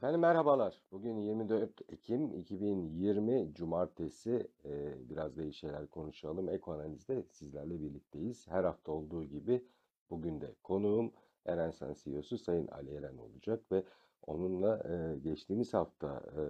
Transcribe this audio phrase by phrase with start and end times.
[0.00, 0.82] Efendim merhabalar.
[0.92, 4.48] Bugün 24 Ekim 2020 Cumartesi.
[4.64, 6.48] Ee, biraz iyi şeyler konuşalım.
[6.48, 8.48] Eko Analiz'de sizlerle birlikteyiz.
[8.48, 9.64] Her hafta olduğu gibi
[10.10, 11.12] bugün de konuğum
[11.46, 13.84] Erensen CEO'su Sayın Ali Eren olacak ve
[14.26, 16.42] onunla e, geçtiğimiz hafta e,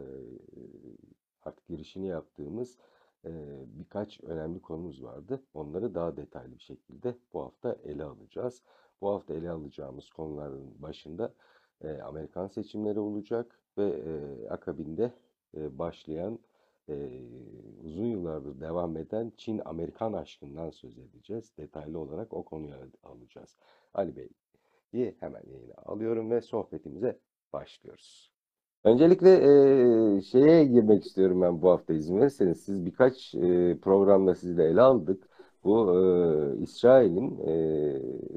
[1.43, 2.79] artık girişini yaptığımız
[3.25, 3.31] e,
[3.67, 5.43] birkaç önemli konumuz vardı.
[5.55, 8.63] Onları daha detaylı bir şekilde bu hafta ele alacağız.
[9.01, 11.35] Bu hafta ele alacağımız konuların başında
[11.85, 15.13] e, Amerikan seçimleri olacak ve e, akabinde
[15.57, 16.39] e, başlayan
[16.89, 17.09] e,
[17.85, 21.53] uzun yıllardır devam eden Çin-Amerikan aşkından söz edeceğiz.
[21.59, 23.57] Detaylı olarak o konuyu alacağız.
[23.95, 27.19] Ali Bey'i hemen yayına alıyorum ve sohbetimize
[27.53, 28.31] başlıyoruz.
[28.85, 29.31] Öncelikle
[30.19, 32.65] e, şeye girmek istiyorum ben bu hafta izin verirseniz.
[32.65, 35.29] Siz birkaç e, programda sizle ele aldık.
[35.65, 37.53] Bu e, İsrail'in e,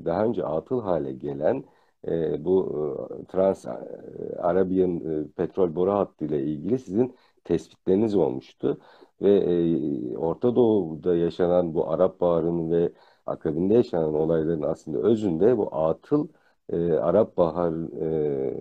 [0.06, 1.64] daha önce atıl hale gelen
[2.08, 2.56] e, bu
[3.24, 3.66] e, Trans
[4.40, 8.82] Arabian e, petrol boru hattı ile ilgili sizin tespitleriniz olmuştu
[9.22, 9.32] ve
[10.12, 12.94] e, Orta Doğu'da yaşanan bu Arap Baharı'nın ve
[13.26, 16.28] akabinde yaşanan olayların aslında özünde bu atıl
[16.70, 18.54] e, Arap Bahar e,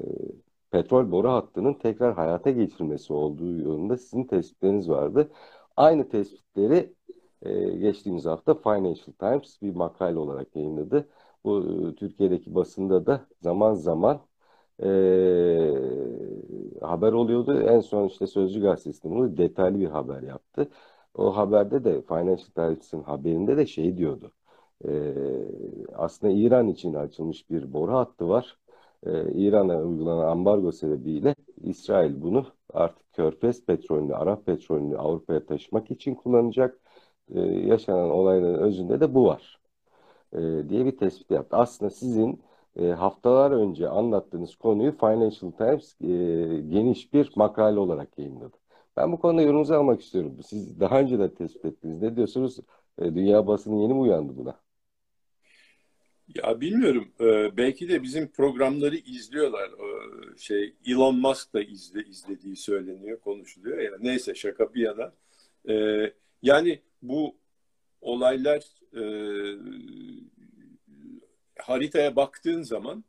[0.70, 5.30] petrol boru hattının tekrar hayata geçirilmesi olduğu yolunda sizin tespitleriniz vardı.
[5.76, 6.94] Aynı tespitleri
[7.42, 11.08] e, geçtiğimiz hafta Financial Times bir makale olarak yayınladı.
[11.44, 14.20] Bu e, Türkiye'deki basında da zaman zaman
[14.82, 14.86] e,
[16.80, 17.60] haber oluyordu.
[17.62, 20.68] En son işte Sözcü Gazetesi bunu detaylı bir haber yaptı.
[21.14, 24.32] O haberde de Financial Times'ın haberinde de şey diyordu.
[24.84, 24.90] E,
[25.94, 28.58] aslında İran için açılmış bir boru hattı var.
[29.06, 36.14] E, İran'a uygulanan ambargo sebebiyle İsrail bunu artık Körfez petrolünü, Arap petrolünü Avrupa'ya taşımak için
[36.14, 36.80] kullanacak.
[37.34, 39.61] E, yaşanan olayların özünde de bu var
[40.32, 41.56] e, diye bir tespit yaptı.
[41.56, 42.42] Aslında sizin
[42.76, 46.06] e, haftalar önce anlattığınız konuyu Financial Times e,
[46.60, 48.56] geniş bir makale olarak yayınladı.
[48.96, 50.36] Ben bu konuda yorumunuzu almak istiyorum.
[50.46, 52.02] Siz daha önce de tespit ettiniz.
[52.02, 52.58] Ne diyorsunuz?
[52.98, 54.62] E, dünya basını yeni mi uyandı buna?
[56.34, 57.08] Ya bilmiyorum.
[57.20, 59.70] Ee, belki de bizim programları izliyorlar.
[59.70, 63.90] Ee, şey Elon Musk da izle, izlediği söyleniyor, konuşuluyor ya.
[64.00, 65.12] Neyse şaka bir yana.
[65.68, 67.36] Ee, yani bu
[68.00, 68.64] olaylar
[68.96, 69.02] e,
[71.58, 73.04] haritaya baktığın zaman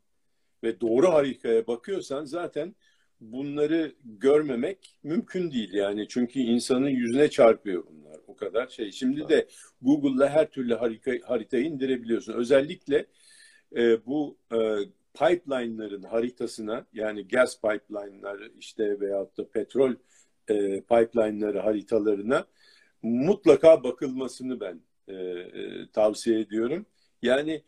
[0.62, 2.74] ve doğru haritaya bakıyorsan zaten
[3.20, 8.92] bunları görmemek mümkün değil yani çünkü insanın yüzüne çarpıyor bunlar o kadar şey.
[8.92, 9.48] Şimdi de
[9.82, 12.32] Google'da her türlü harika, haritayı indirebiliyorsun.
[12.32, 13.06] Özellikle
[13.76, 14.58] e, bu e,
[15.14, 19.94] pipeline'ların haritasına yani gas pipeline'lar işte veyahut da petrol
[20.48, 22.44] e, pipeline'ları haritalarına
[23.02, 26.86] mutlaka bakılmasını ben e, e, tavsiye ediyorum.
[27.22, 27.62] Yani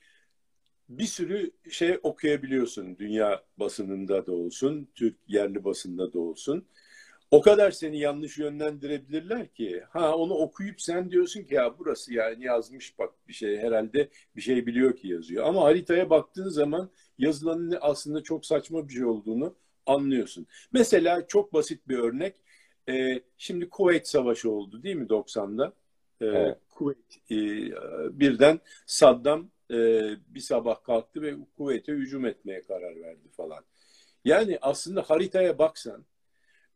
[0.89, 6.67] bir sürü şey okuyabiliyorsun dünya basınında da olsun, Türk yerli basında da olsun.
[7.31, 9.83] O kadar seni yanlış yönlendirebilirler ki.
[9.91, 14.41] Ha onu okuyup sen diyorsun ki ya burası yani yazmış bak bir şey herhalde bir
[14.41, 15.45] şey biliyor ki yazıyor.
[15.45, 20.47] Ama haritaya baktığın zaman yazılanın aslında çok saçma bir şey olduğunu anlıyorsun.
[20.73, 22.37] Mesela çok basit bir örnek.
[22.89, 25.73] Ee, şimdi Kuveyt Savaşı oldu değil mi 90'da?
[26.21, 26.59] Evet.
[26.69, 27.37] Kuveyt e,
[28.21, 29.77] birden Saddam e,
[30.29, 33.65] bir sabah kalktı ve Kuveyt'e hücum etmeye karar verdi falan.
[34.25, 36.07] Yani aslında haritaya baksan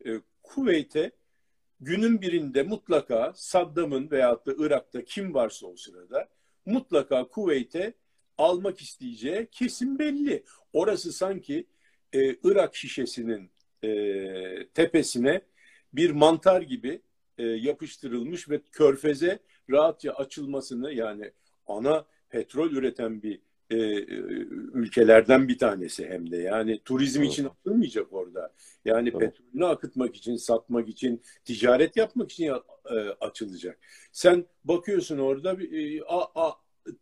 [0.07, 0.11] e,
[0.43, 1.13] Kuveyt'e
[1.81, 6.29] günün birinde mutlaka Saddam'ın veyahut da Irak'ta kim varsa o sırada
[6.67, 7.95] mutlaka Kuveyt'e
[8.39, 10.45] almak isteyeceği kesin belli.
[10.73, 11.67] Orası sanki
[12.13, 13.51] e, Irak şişesinin
[13.85, 15.43] e, tepesine
[15.93, 17.03] bir mantar gibi
[17.41, 19.39] e, yapıştırılmış ve körfeze
[19.71, 21.33] rahatça açılmasını yani
[21.67, 23.41] ana petrol üreten bir
[23.71, 23.77] e,
[24.75, 26.37] ülkelerden bir tanesi hem de.
[26.37, 28.53] Yani turizm için atılmayacak orada.
[28.85, 29.21] Yani evet.
[29.21, 32.45] petrolünü akıtmak için, satmak için, ticaret yapmak için
[32.91, 33.79] e, açılacak.
[34.13, 36.55] Sen bakıyorsun orada e, a, a,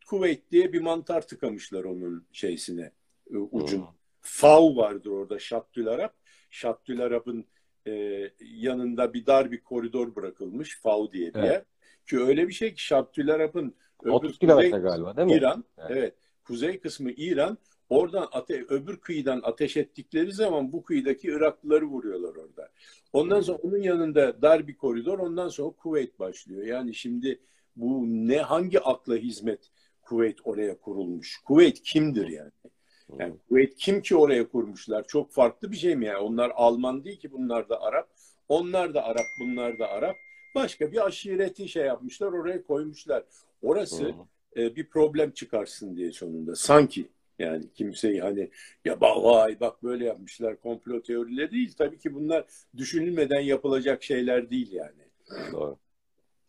[0.06, 2.92] Kuveyt diye bir mantar tıkamışlar onun şeysine,
[3.30, 3.84] e, ucun.
[4.20, 6.14] Fav vardır orada Şattül Arap.
[6.50, 7.46] Şattül Arap'ın
[7.86, 11.50] e, yanında bir dar bir koridor bırakılmış Fav diye bir evet.
[11.50, 11.64] yer.
[12.06, 15.34] Ki öyle bir şey ki Şattül Arap'ın 30 kilometre galiba değil mi?
[15.34, 15.90] İran, evet.
[15.90, 16.14] evet.
[16.44, 17.58] Kuzey kısmı İran.
[17.88, 22.68] Oradan ate öbür kıyıdan ateş ettikleri zaman bu kıyıdaki Iraklıları vuruyorlar orada.
[23.12, 25.18] Ondan sonra onun yanında dar bir koridor.
[25.18, 26.66] Ondan sonra Kuveyt başlıyor.
[26.66, 27.40] Yani şimdi
[27.76, 29.70] bu ne hangi akla hizmet
[30.02, 31.36] Kuveyt oraya kurulmuş?
[31.46, 32.50] Kuveyt kimdir yani?
[33.18, 35.06] Yani Kuveyt kim ki oraya kurmuşlar?
[35.06, 36.18] Çok farklı bir şey mi yani?
[36.18, 38.08] Onlar Alman değil ki bunlar da Arap.
[38.48, 40.16] Onlar da Arap, bunlar da Arap.
[40.54, 43.24] Başka bir aşireti şey yapmışlar, oraya koymuşlar.
[43.62, 44.14] Orası
[44.56, 46.54] e, bir problem çıkarsın diye sonunda.
[46.56, 47.08] Sanki
[47.38, 48.50] Yani kimseyi hani
[48.84, 51.72] ya vay bak böyle yapmışlar komplo teorileri değil.
[51.78, 52.44] Tabii ki bunlar
[52.76, 55.02] düşünülmeden yapılacak şeyler değil yani.
[55.52, 55.78] Doğru.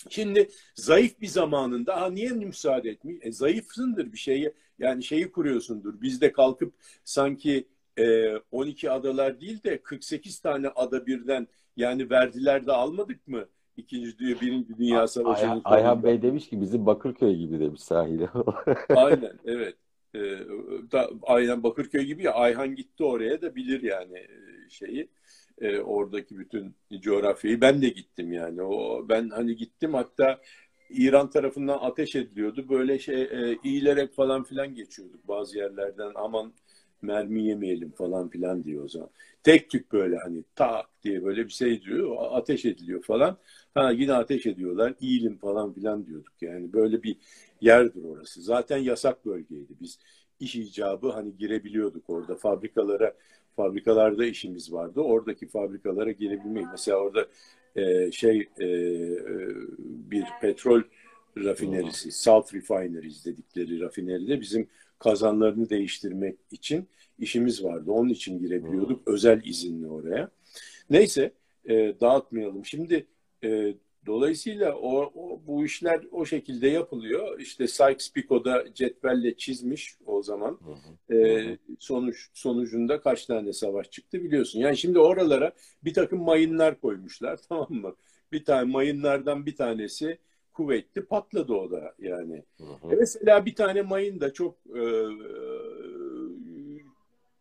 [0.10, 3.18] Şimdi zayıf bir zamanında ha niye müsaade etmiş?
[3.22, 6.02] E, zayıfsındır bir şeyi yani şeyi kuruyorsundur.
[6.02, 6.74] Biz de kalkıp
[7.04, 7.68] sanki
[8.00, 11.48] e, 12 adalar değil de 48 tane ada birden
[11.78, 13.46] yani verdiler de almadık mı?
[13.78, 18.30] İkinci Dünya, Birinci Dünya Savaşı'nın Ay- Ayhan Bey demiş ki bizim Bakırköy gibi demiş sahile.
[18.90, 19.76] Aynen evet.
[20.16, 20.20] Ee,
[20.92, 25.10] da, aynen Bakırköy gibi ya Ayhan gitti oraya da bilir yani e, şeyi
[25.62, 30.42] e, oradaki bütün coğrafyayı ben de gittim yani o ben hani gittim hatta
[30.90, 36.54] İran tarafından ateş ediliyordu böyle şey e, iyilerek falan filan geçiyorduk bazı yerlerden aman
[37.02, 39.10] mermi yemeyelim falan filan diyor o zaman.
[39.44, 43.38] Tek tük böyle hani tak diye böyle bir şey diyor ateş ediliyor falan.
[43.74, 47.18] Ha yine ateş ediyorlar iyilim falan filan diyorduk yani böyle bir
[47.62, 48.42] yerdir orası.
[48.42, 49.74] Zaten yasak bölgeydi.
[49.82, 50.00] Biz
[50.40, 53.14] iş icabı hani girebiliyorduk orada fabrikalara
[53.56, 55.02] fabrikalarda işimiz vardı.
[55.02, 56.66] Oradaki fabrikalara girebilmek.
[56.72, 57.28] Mesela orada
[57.76, 58.68] e, şey e,
[59.80, 60.82] bir petrol
[61.38, 64.68] rafinerisi, salt refineries dedikleri rafineride bizim
[65.00, 66.88] kazanlarını değiştirmek için
[67.20, 67.92] işimiz vardı.
[67.92, 69.08] Onun için girebiliyorduk.
[69.08, 70.32] Özel izinli oraya.
[70.90, 71.32] Neyse
[71.66, 72.66] e, dağıtmayalım.
[72.66, 73.08] Şimdi
[73.44, 73.74] e,
[74.06, 77.40] dolayısıyla o, o bu işler o şekilde yapılıyor.
[77.40, 80.60] İşte Sykes-Picot'da cetvelle çizmiş o zaman.
[81.12, 84.60] E, sonuç sonucunda kaç tane savaş çıktı biliyorsun.
[84.60, 85.52] Yani şimdi oralara
[85.84, 87.96] bir takım mayınlar koymuşlar tamam mı?
[88.32, 90.18] Bir tane mayınlardan bir tanesi
[90.54, 92.44] kuvvetli patladı o da yani.
[92.58, 92.94] Hı hı.
[92.94, 94.84] E mesela bir tane mayın da çok e,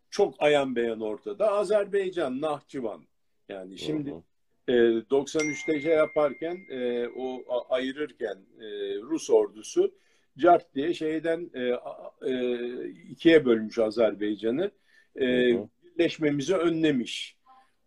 [0.09, 1.51] çok ayan beyan ortada.
[1.51, 3.01] Azerbaycan, Nahçıvan.
[3.49, 4.21] Yani şimdi Hı hı.
[4.69, 4.71] E,
[5.09, 8.65] 93'te şey yaparken e, o ayırırken e,
[9.01, 9.91] Rus ordusu
[10.37, 11.61] Cart diye şeyden e,
[12.31, 14.71] e, ikiye bölmüş Azerbaycan'ı.
[15.15, 17.37] E, birleşmemizi önlemiş.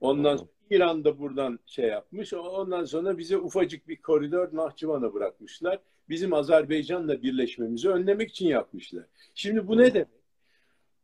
[0.01, 2.35] Ondan sonra İran da buradan şey yapmış.
[2.35, 5.79] Ondan sonra bize ufacık bir koridor Nahçıvan'a bırakmışlar.
[6.09, 9.05] Bizim Azerbaycan'la birleşmemizi önlemek için yapmışlar.
[9.35, 10.22] Şimdi bu ne demek?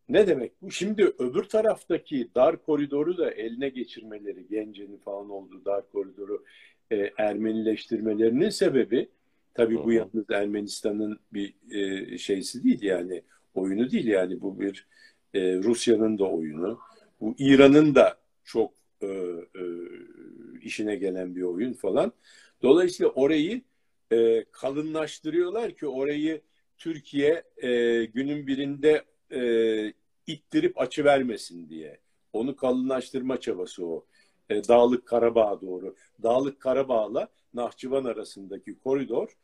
[0.08, 0.70] Ne demek bu?
[0.70, 6.44] Şimdi öbür taraftaki dar koridoru da eline geçirmeleri, Gence'nin falan olduğu dar koridoru
[6.90, 9.08] e, Ermenileştirmelerinin sebebi
[9.54, 9.92] tabii bu Hı hı.
[9.92, 13.22] yalnız Ermenistan'ın bir e, şeysi değil yani
[13.54, 14.86] oyunu değil yani bu bir
[15.34, 16.78] e, Rusya'nın da oyunu.
[17.20, 18.72] Bu İran'ın da çok
[19.02, 19.62] e, e,
[20.62, 22.12] işine gelen bir oyun falan.
[22.62, 23.62] Dolayısıyla orayı
[24.12, 26.40] e, kalınlaştırıyorlar ki orayı
[26.78, 29.40] Türkiye e, günün birinde e,
[30.28, 31.98] ittirip açı vermesin diye.
[32.32, 34.04] Onu kalınlaştırma çabası o.
[34.50, 35.94] E, Dağlık Karabağ'a doğru.
[36.22, 39.38] Dağlık Karabağ'la Nahçıvan arasındaki koridor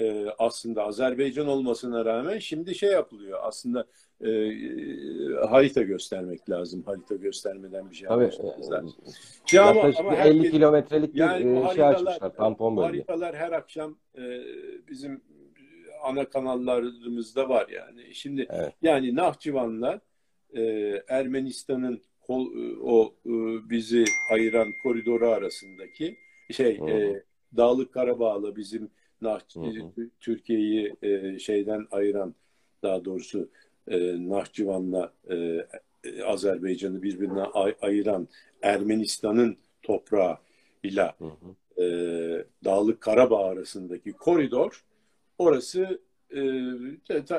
[0.00, 3.38] e, aslında Azerbaycan olmasına rağmen şimdi şey yapılıyor.
[3.42, 3.86] Aslında
[4.24, 4.28] e,
[5.48, 6.82] harita göstermek lazım.
[6.82, 8.82] Harita göstermeden bir şey Tabii, yapmışlar.
[8.82, 12.76] e, Ya ama- ama bir herkes- 50 kilometrelik bir yani e, şey haritalar, açmışlar, tampon
[12.76, 12.86] bölge.
[12.88, 14.22] haritalar her akşam e,
[14.88, 15.20] bizim
[16.02, 18.14] ana kanallarımızda var yani.
[18.14, 18.72] Şimdi Evet.
[18.82, 20.00] yani Nahçıvan'la
[20.56, 20.62] e,
[21.08, 22.32] Ermenistan'ın e,
[22.82, 23.30] o e,
[23.70, 26.16] bizi ayıran koridoru arasındaki
[26.50, 27.22] şey e,
[27.56, 28.90] Dağlık Karabağ'la bizim.
[30.20, 32.34] Türkiye'yi e, şeyden ayıran
[32.82, 33.48] daha doğrusu
[33.88, 35.34] e, Nahçıvan'la e,
[36.04, 38.28] e, Azerbaycan'ı birbirine ay- ayıran
[38.62, 40.38] Ermenistan'ın toprağı
[40.82, 41.14] ile
[41.78, 41.84] e,
[42.64, 44.84] Dağlık Karabağ arasındaki koridor
[45.38, 46.00] orası
[46.34, 46.40] e,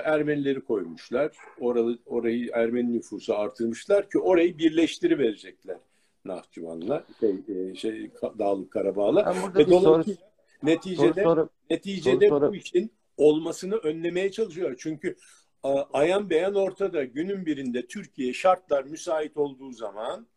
[0.03, 1.35] Ermenileri koymuşlar.
[1.59, 5.77] Oralı, orayı Ermeni nüfusu artırmışlar ki orayı birleştiriverecekler
[6.25, 9.25] Nahçıvan'la şey, e, şey Dağlık Karabağ'la.
[9.25, 10.17] Ve soru, dolayısıyla soru,
[10.63, 14.75] neticede soru, neticede soru- bu işin olmasını önlemeye çalışıyor.
[14.79, 15.15] Çünkü
[15.63, 17.03] a, ayan beyan ortada.
[17.03, 20.27] Günün birinde Türkiye şartlar müsait olduğu zaman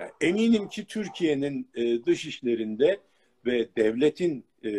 [0.00, 3.00] yani eminim ki Türkiye'nin e, dış işlerinde
[3.46, 4.70] ve devletin e,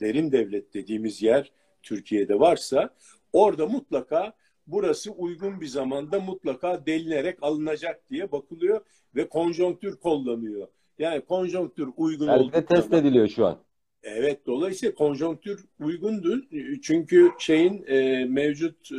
[0.00, 1.52] derin devlet dediğimiz yer
[1.84, 2.90] Türkiye'de varsa
[3.32, 4.32] orada mutlaka
[4.66, 8.80] burası uygun bir zamanda mutlaka delinerek alınacak diye bakılıyor
[9.14, 10.68] ve konjonktür kullanıyor.
[10.98, 13.58] Yani konjonktür uygun olduğu de test zaman ediliyor şu an.
[14.02, 16.42] Evet, dolayısıyla konjonktür uygundur.
[16.82, 18.96] Çünkü şeyin e, mevcut e,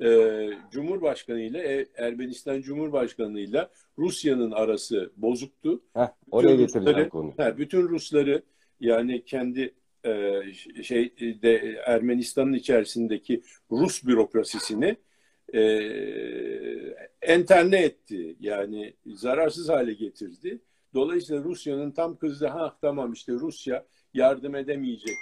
[0.00, 5.80] e, Cumhurbaşkanı ile Ermenistan Cumhurbaşkanı ile Rusya'nın arası bozuktu.
[5.94, 7.32] Heh, oraya Bütün Rusları, konuyu.
[7.36, 8.42] ha, bütün Rusları
[8.80, 10.42] yani kendi e,
[10.82, 14.96] şey de Ermenistan'ın içerisindeki Rus bürokrasisini
[15.54, 15.60] e,
[17.22, 18.36] enterne etti.
[18.40, 20.58] Yani zararsız hale getirdi.
[20.94, 23.84] Dolayısıyla Rusya'nın tam kızdı ha tamam işte Rusya
[24.14, 25.16] yardım edemeyecek.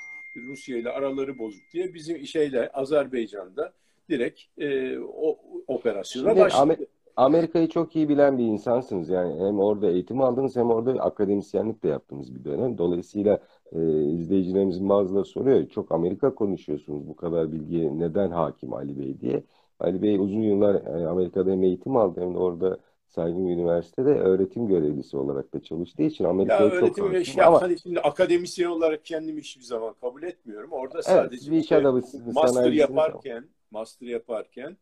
[0.48, 3.72] Rusya ile araları bozuk diye bizim şeyle Azerbaycan'da
[4.10, 6.72] direkt e, o operasyona Şimdi başladı.
[6.72, 6.86] Amer-
[7.16, 9.08] Amerika'yı çok iyi bilen bir insansınız.
[9.08, 12.78] Yani hem orada eğitim aldınız hem orada akademisyenlik de yaptınız bir dönem.
[12.78, 13.40] Dolayısıyla
[13.74, 15.68] e, izleyicilerimizin bazıları soruyor.
[15.68, 17.08] Çok Amerika konuşuyorsunuz.
[17.08, 19.42] Bu kadar bilgiye neden hakim Ali Bey diye.
[19.80, 24.10] Ali Bey uzun yıllar e, Amerika'da hem eğitim aldı hem de orada saygın bir üniversitede
[24.10, 27.24] öğretim görevlisi olarak da çalıştığı için Ya Amerika'ya çok öğretim hakim.
[27.24, 30.72] şey, Ama hani şimdi akademisyen olarak kendimi hiçbir zaman kabul etmiyorum.
[30.72, 34.76] Orada evet sadece bir iş adamısınız, master yaparken, master yaparken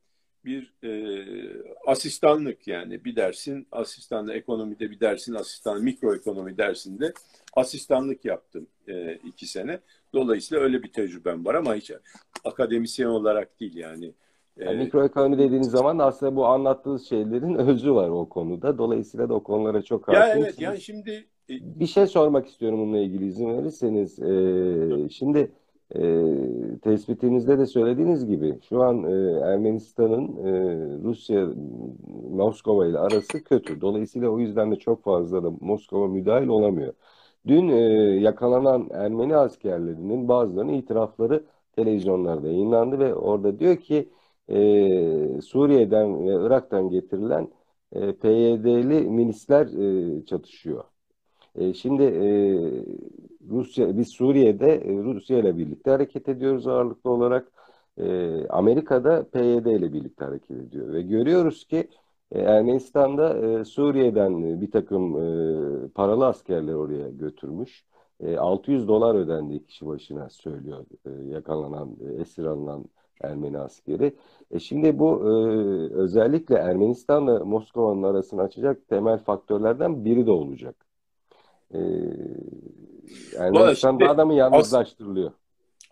[0.44, 0.90] bir e,
[1.86, 7.12] asistanlık yani bir dersin asistanlık ekonomide bir dersin asistan mikroekonomi dersinde
[7.54, 9.80] asistanlık yaptım e, iki sene.
[10.14, 11.90] Dolayısıyla öyle bir tecrübem var ama hiç
[12.44, 14.14] akademisyen olarak değil yani.
[14.56, 18.78] Yani E, mikroekonomi dediğiniz zaman da aslında bu anlattığınız şeylerin özü var o konuda.
[18.78, 21.10] Dolayısıyla da o konulara çok ya evet yani şimdi
[21.50, 24.18] e, Bir şey sormak istiyorum bununla ilgili izin verirseniz.
[24.18, 25.52] Ee, şimdi
[25.96, 30.52] e, tespitinizde de söylediğiniz gibi şu an e, Ermenistan'ın e,
[31.04, 31.48] Rusya
[32.30, 33.80] Moskova ile arası kötü.
[33.80, 36.94] Dolayısıyla o yüzden de çok fazla da Moskova müdahil olamıyor.
[37.46, 37.80] Dün e,
[38.20, 44.08] yakalanan Ermeni askerlerinin bazılarının itirafları televizyonlarda yayınlandı ve orada diyor ki
[44.48, 47.48] e, Suriye'den ve Irak'tan getirilen
[47.92, 50.84] e, PYD'li milisler e, çatışıyor.
[51.54, 52.26] E, şimdi e,
[53.50, 57.52] Rusya, biz Suriye'de e, Rusya ile birlikte hareket ediyoruz ağırlıklı olarak.
[57.98, 61.88] E, Amerika'da PYD ile birlikte hareket ediyor ve görüyoruz ki
[62.32, 65.14] e, Ermenistan'da e, Suriye'den bir takım
[65.94, 67.84] paralı askerler oraya götürmüş.
[68.20, 70.86] E, 600 dolar ödendi kişi başına söylüyor
[71.26, 72.84] yakalanan, esir alınan
[73.20, 74.16] Ermeni askeri.
[74.50, 80.89] E şimdi bu e, özellikle Ermenistan'la Moskova'nın arasını açacak temel faktörlerden biri de olacak.
[81.74, 85.32] E, valla Ermenistan şimdi daha da mı as, yalnızlaştırılıyor?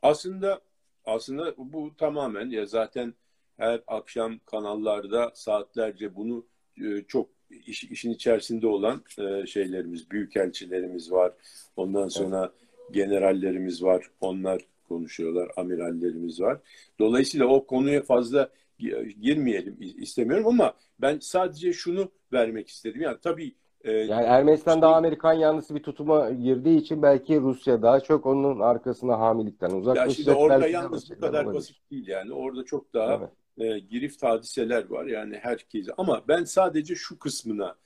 [0.03, 0.61] aslında
[1.05, 3.15] aslında bu tamamen ya zaten
[3.57, 6.47] her akşam kanallarda saatlerce bunu
[6.85, 7.29] e, çok
[7.67, 11.33] iş, işin içerisinde olan e, şeylerimiz, büyükelçilerimiz var.
[11.77, 12.13] Ondan Evet.
[12.13, 12.53] sonra
[12.91, 14.11] generallerimiz var.
[14.21, 15.51] Onlar konuşuyorlar.
[15.57, 16.59] Amirallerimiz var.
[16.99, 23.01] Dolayısıyla o konuya fazla gi- girmeyelim istemiyorum ama ben sadece şunu vermek istedim.
[23.01, 23.55] Yani tabii
[23.85, 28.27] e, Yani Ermenistan daha şey Amerikan yanlısı bir tutuma girdiği için belki Rusya daha çok
[28.27, 30.37] onun arkasına hamilikten ya şimdi uzaklaşacak.
[30.37, 31.55] orada yalnız bu kadar olabilir.
[31.55, 32.33] basit değil yani.
[32.33, 33.75] Orada çok daha Evet.
[33.75, 35.93] e, girift hadiseler var yani herkese.
[35.99, 37.77] Ama ben sadece şu kısmına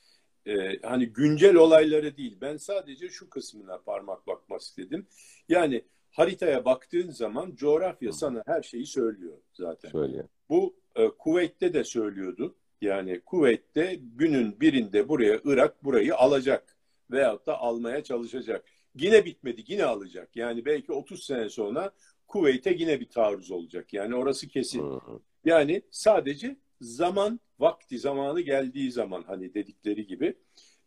[0.47, 5.07] e, hani güncel olayları değil ben sadece şu kısmına parmak bakmak istedim.
[5.49, 8.17] Yani haritaya baktığın zaman coğrafya hı.
[8.17, 9.89] sana her şeyi söylüyor zaten.
[9.91, 10.25] Söylüyor.
[10.49, 12.55] Bu e, Kuveyt'te de söylüyordu.
[12.83, 16.77] Yani Kuveyt'te günün birinde buraya Irak burayı alacak
[17.11, 18.65] veyahut da almaya çalışacak.
[18.95, 20.37] Yine bitmedi, yine alacak.
[20.37, 21.91] Yani belki 30 sene sonra
[22.29, 23.93] Kuveyt'e yine bir taarruz olacak.
[23.93, 24.83] Yani orası kesin.
[24.83, 25.21] Hı hı.
[25.45, 30.35] Yani sadece zaman, vakti, zamanı geldiği zaman hani dedikleri gibi.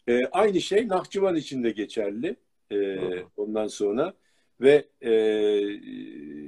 [0.07, 2.35] E, aynı şey Nahçıvan için de geçerli.
[2.71, 2.99] E,
[3.37, 4.13] ondan sonra
[4.61, 5.11] ve e,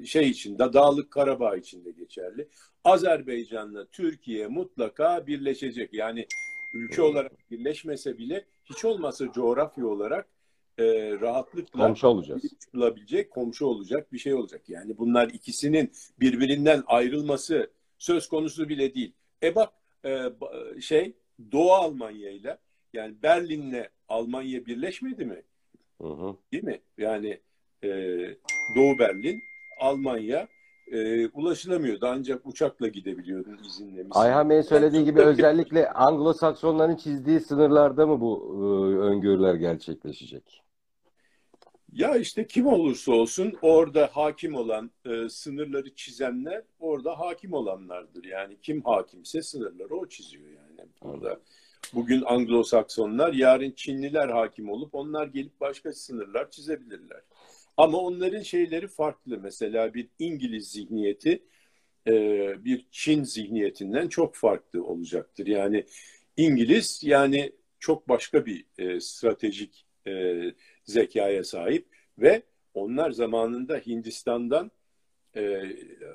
[0.05, 2.47] şey için de Dağlık Karabağ için de geçerli.
[2.83, 5.93] Azerbaycan'la Türkiye mutlaka birleşecek.
[5.93, 6.27] Yani
[6.73, 7.05] ülke Hı.
[7.05, 10.27] olarak birleşmese bile hiç olmazsa coğrafya olarak
[10.77, 10.83] e,
[11.21, 12.41] rahatlıkla Komşu olacağız.
[12.41, 14.61] girip çıkılabilecek, komşu olacak bir şey olacak.
[14.69, 19.13] Yani bunlar ikisinin birbirinden ayrılması söz konusu bile değil.
[19.43, 19.73] E bak
[20.05, 20.31] e,
[20.81, 21.13] şey
[21.51, 22.57] Doğu Almanya ile
[22.93, 25.43] yani Berlin'le Almanya birleşmedi mi?
[26.01, 26.35] Hı hı.
[26.51, 26.81] Değil mi?
[26.97, 27.39] Yani
[27.87, 28.37] e,
[28.75, 29.43] Doğu Berlin,
[29.79, 30.47] Almanya
[30.91, 32.07] e, ulaşılamıyordu.
[32.07, 34.05] Ancak uçakla gidebiliyordun izinle.
[34.11, 40.63] Ayhan Bey'in söylediği gibi özellikle Anglo-Saksonların çizdiği sınırlarda mı bu e, öngörüler gerçekleşecek?
[41.93, 48.23] Ya işte kim olursa olsun orada hakim olan e, sınırları çizenler orada hakim olanlardır.
[48.23, 50.89] Yani kim hakimse sınırları o çiziyor yani.
[51.03, 51.39] Burada
[51.93, 57.21] bugün Anglo-Saksonlar, yarın Çinliler hakim olup onlar gelip başka sınırlar çizebilirler.
[57.77, 59.39] Ama onların şeyleri farklı.
[59.43, 61.43] Mesela bir İngiliz zihniyeti
[62.07, 62.13] e,
[62.65, 65.47] bir Çin zihniyetinden çok farklı olacaktır.
[65.47, 65.85] Yani
[66.37, 70.41] İngiliz yani çok başka bir e, stratejik e,
[70.83, 71.85] zekaya sahip
[72.19, 72.41] ve
[72.73, 74.71] onlar zamanında Hindistan'dan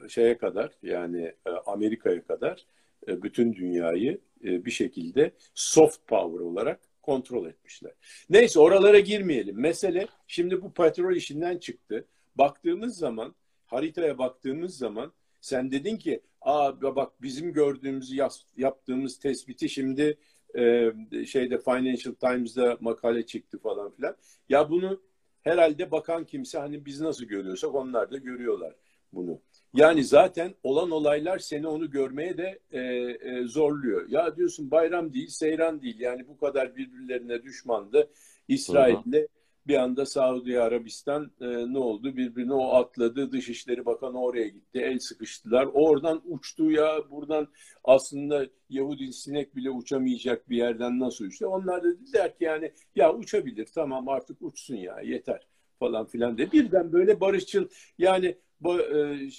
[0.09, 1.33] şeye kadar yani
[1.67, 2.67] Amerika'ya kadar
[3.09, 7.93] bütün dünyayı bir şekilde soft power olarak kontrol etmişler.
[8.31, 9.61] Neyse oralara girmeyelim.
[9.61, 12.07] Mesele şimdi bu petrol işinden çıktı.
[12.35, 13.35] Baktığımız zaman
[13.67, 18.13] haritaya baktığımız zaman sen dedin ki Aa, bak bizim gördüğümüz
[18.57, 20.19] yaptığımız tespiti şimdi
[20.59, 20.93] e,
[21.27, 24.17] şeyde Financial Times'da makale çıktı falan filan.
[24.49, 25.03] Ya bunu
[25.43, 28.75] herhalde bakan kimse hani biz nasıl görüyorsak onlar da görüyorlar
[29.13, 29.41] bunu.
[29.75, 34.09] Yani zaten olan olaylar seni onu görmeye de e, e, zorluyor.
[34.09, 36.01] Ya diyorsun bayram değil, seyran değil.
[36.01, 38.11] Yani bu kadar birbirlerine düşmandı.
[38.49, 39.27] İsrail'le
[39.67, 42.17] bir anda Saudi Arabistan e, ne oldu?
[42.17, 43.33] Birbirine o atladı.
[43.33, 44.79] Dışişleri Bakanı oraya gitti.
[44.79, 45.69] El sıkıştılar.
[45.73, 47.11] Oradan uçtu ya.
[47.11, 47.49] Buradan
[47.85, 51.47] aslında Yahudi sinek bile uçamayacak bir yerden nasıl uçtu?
[51.47, 55.47] Onlar da dediler ki yani ya uçabilir tamam artık uçsun ya yeter
[55.79, 56.53] falan filan de.
[56.53, 59.31] Birden böyle barışçıl yani bu, e,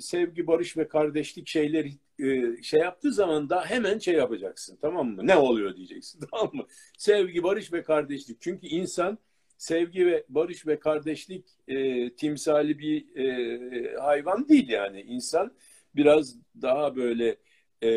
[0.00, 5.26] sevgi, barış ve kardeşlik şeyleri e, şey yaptığı zaman da hemen şey yapacaksın tamam mı?
[5.26, 6.66] Ne oluyor diyeceksin tamam mı?
[6.98, 8.40] Sevgi, barış ve kardeşlik.
[8.40, 9.18] Çünkü insan
[9.58, 15.00] sevgi ve barış ve kardeşlik e, timsali bir e, hayvan değil yani.
[15.00, 15.52] insan
[15.96, 17.36] biraz daha böyle
[17.82, 17.90] e,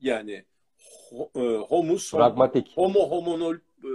[0.00, 0.44] yani
[1.36, 3.90] e, homus pragmatik homo homonol e,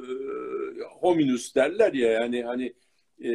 [0.99, 2.73] hominus derler ya yani hani
[3.23, 3.31] e,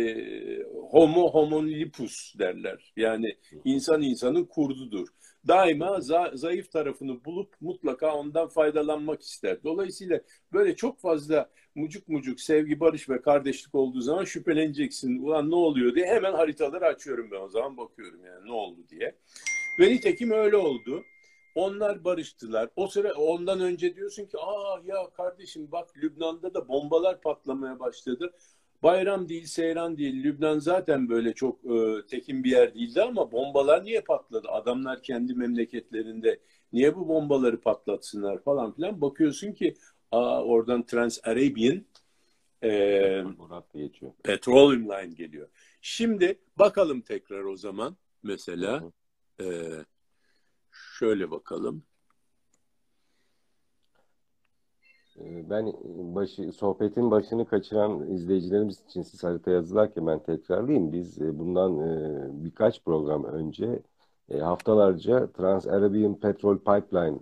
[0.91, 2.93] homo homonlipus derler.
[2.97, 5.09] Yani insan insanın kurdudur.
[5.49, 9.62] Daima za, zayıf tarafını bulup mutlaka ondan faydalanmak ister.
[9.65, 10.21] Dolayısıyla
[10.53, 15.23] böyle çok fazla mucuk mucuk sevgi, barış ve kardeşlik olduğu zaman şüpheleneceksin.
[15.23, 19.17] Ulan ne oluyor diye hemen haritaları açıyorum ben o zaman bakıyorum yani ne oldu diye.
[19.81, 21.03] Ve nitekim öyle oldu.
[21.55, 22.69] Onlar barıştılar.
[22.77, 28.33] O sıra ondan önce diyorsun ki aa ya kardeşim bak Lübnan'da da bombalar patlamaya başladı.
[28.83, 30.25] Bayram değil, seyran değil.
[30.25, 34.49] Lübnan zaten böyle çok e, tekin bir yer değildi ama bombalar niye patladı?
[34.49, 36.41] Adamlar kendi memleketlerinde
[36.73, 39.01] niye bu bombaları patlatsınlar falan filan.
[39.01, 39.75] Bakıyorsun ki
[40.12, 41.85] aa, oradan Trans-Arabian
[42.62, 43.25] e,
[44.23, 45.49] Petroleum Line geliyor.
[45.81, 48.93] Şimdi bakalım tekrar o zaman mesela
[49.41, 49.47] e,
[50.99, 51.83] şöyle bakalım.
[54.83, 55.73] Ee, ben
[56.14, 60.92] başı, sohbetin başını kaçıran izleyicilerimiz için siz harita yazılarken ben tekrarlayayım.
[60.92, 63.83] Biz e, bundan e, birkaç program önce
[64.29, 67.18] e, haftalarca Trans-Arabian Petrol Pipeline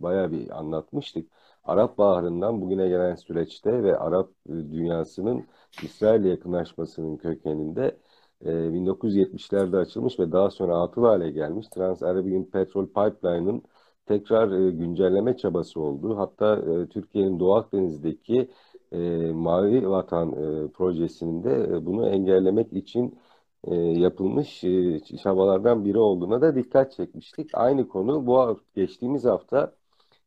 [0.00, 1.30] bayağı bir anlatmıştık.
[1.64, 5.46] Arap Baharı'ndan bugüne gelen süreçte ve Arap dünyasının
[5.82, 7.98] İsrail'e yakınlaşmasının kökeninde
[8.44, 13.62] 1970'lerde açılmış ve daha sonra atıl hale gelmiş Trans-Arabian Petrol Pipeline'ın
[14.06, 16.18] tekrar e, güncelleme çabası oldu.
[16.18, 18.50] Hatta e, Türkiye'nin Doğu Akdeniz'deki
[18.92, 18.98] e,
[19.32, 23.18] Mavi Vatan e, projesinin de e, bunu engellemek için
[23.64, 27.50] e, yapılmış e, çabalardan biri olduğuna da dikkat çekmiştik.
[27.54, 29.74] Aynı konu bu geçtiğimiz hafta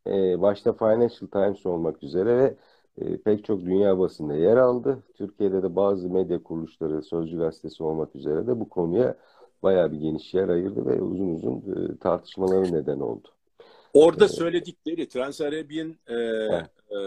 [0.07, 2.57] e, başta Financial Times olmak üzere ve
[2.97, 5.03] e, pek çok dünya basında yer aldı.
[5.13, 9.17] Türkiye'de de bazı medya kuruluşları, Sözcü Gazetesi olmak üzere de bu konuya
[9.63, 11.57] bayağı bir geniş yer ayırdı ve uzun uzun
[11.93, 13.36] e, tartışmaları neden oldu.
[13.97, 16.99] Orada söyledikleri Trans-Arabian e, e,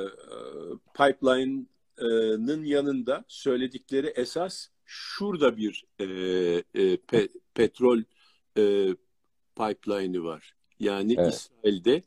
[0.94, 6.05] Pipeline'ın yanında söyledikleri esas şurada bir e,
[6.74, 7.98] e, pe, petrol
[8.59, 8.94] e,
[9.57, 10.55] pipeline'ı var.
[10.81, 11.35] Yani evet.
[11.35, 12.03] İsrail'de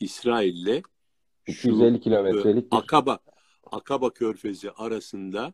[0.00, 0.82] İsrail'le
[1.46, 3.18] 250 kilometrelik Akaba
[3.72, 5.52] Akaba Körfezi arasında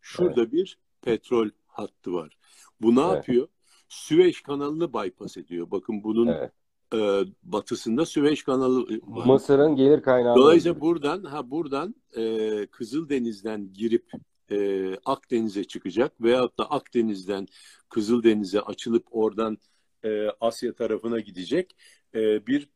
[0.00, 0.52] şurada evet.
[0.52, 2.36] bir petrol hattı var.
[2.80, 3.14] Bu ne evet.
[3.14, 3.48] yapıyor?
[3.88, 5.70] Süveyş kanalını bypass ediyor.
[5.70, 6.52] Bakın bunun evet
[6.94, 9.26] e, batısında Süveyş kanalı var.
[9.26, 10.36] Mısır'ın gelir kaynağı.
[10.36, 14.10] Dolayısıyla buradan ha buradan e, Kızıldeniz'den girip
[14.50, 17.46] e, Akdeniz'e çıkacak veyahut da Akdeniz'den
[17.88, 19.58] Kızıldeniz'e açılıp oradan
[20.04, 21.76] e, Asya tarafına gidecek
[22.14, 22.68] e, bir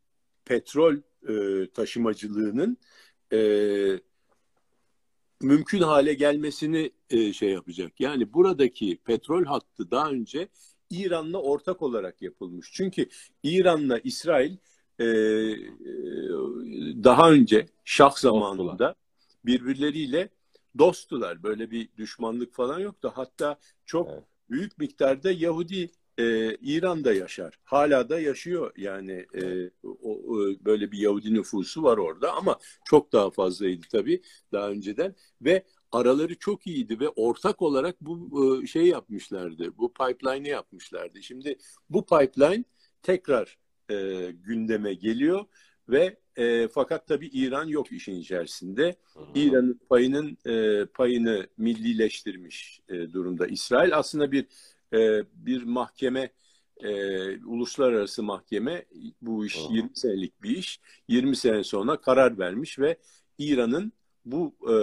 [0.44, 0.96] petrol
[1.28, 2.76] e, taşımacılığının
[3.32, 3.40] e,
[5.42, 8.00] mümkün hale gelmesini e, şey yapacak.
[8.00, 10.48] Yani buradaki petrol hattı daha önce
[10.90, 12.70] İran'la ortak olarak yapılmış.
[12.72, 13.08] Çünkü
[13.42, 14.56] İran'la İsrail
[14.98, 15.08] e, e,
[17.04, 18.94] daha önce Şah zamanında
[19.44, 20.28] birbirleriyle
[20.78, 21.42] dosttular.
[21.42, 23.12] Böyle bir düşmanlık falan yoktu.
[23.14, 24.22] Hatta çok evet.
[24.50, 27.58] büyük miktarda Yahudi e, İran'da yaşar.
[27.64, 33.12] Hala da yaşıyor yani e, o, o, böyle bir Yahudi nüfusu var orada ama çok
[33.12, 34.22] daha fazlaydı tabii
[34.52, 35.64] daha önceden ve
[35.96, 39.78] araları çok iyiydi ve ortak olarak bu e, şey yapmışlardı.
[39.78, 41.22] Bu pipeline'i yapmışlardı.
[41.22, 41.58] Şimdi
[41.90, 42.64] bu pipeline
[43.02, 43.58] tekrar
[43.90, 45.44] e, gündeme geliyor
[45.88, 48.96] ve e, fakat tabii İran yok işin içerisinde.
[49.34, 53.46] İran'ın payının e, payını millileştirmiş e, durumda.
[53.46, 54.46] İsrail aslında bir
[54.92, 56.32] e, bir mahkeme
[56.80, 56.90] e,
[57.44, 58.84] uluslararası mahkeme
[59.22, 60.80] bu iş 20 senelik bir iş.
[61.08, 62.96] 20 sene sonra karar vermiş ve
[63.38, 63.92] İran'ın
[64.26, 64.74] bu e,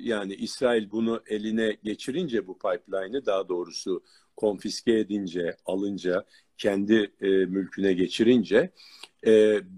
[0.00, 4.02] yani İsrail bunu eline geçirince bu pipeline'ı daha doğrusu
[4.36, 6.24] konfiske edince, alınca,
[6.58, 8.72] kendi e, mülküne geçirince
[9.22, 9.30] e,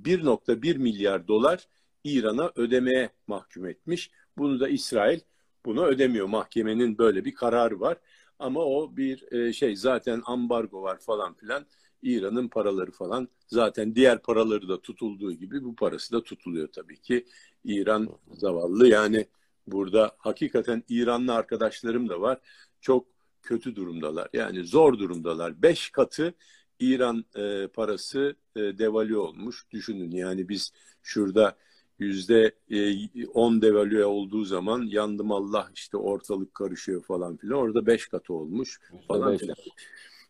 [0.05, 1.69] 1.1 milyar dolar
[2.05, 4.11] İran'a ödemeye mahkum etmiş.
[4.39, 5.21] Bunu da İsrail
[5.65, 6.27] bunu ödemiyor.
[6.27, 7.99] Mahkemenin böyle bir kararı var.
[8.39, 11.67] Ama o bir e, şey zaten ambargo var falan filan.
[12.03, 17.27] İran'ın paraları falan zaten diğer paraları da tutulduğu gibi bu parası da tutuluyor tabii ki.
[17.65, 19.27] İran zavallı yani
[19.67, 22.41] burada hakikaten İranlı arkadaşlarım da var.
[22.81, 23.07] Çok
[23.43, 24.29] kötü durumdalar.
[24.33, 25.63] Yani zor durumdalar.
[25.63, 26.35] Beş katı
[26.81, 29.67] İran e, parası e, devalü olmuş.
[29.71, 31.57] Düşünün yani biz şurada
[31.99, 37.59] yüzde e, on devalüe olduğu zaman yandım Allah işte ortalık karışıyor falan filan.
[37.59, 39.57] Orada beş katı olmuş falan filan.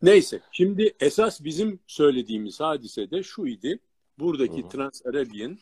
[0.02, 3.80] Neyse şimdi esas bizim söylediğimiz hadise de şu idi.
[4.18, 5.58] Buradaki Trans-Arabian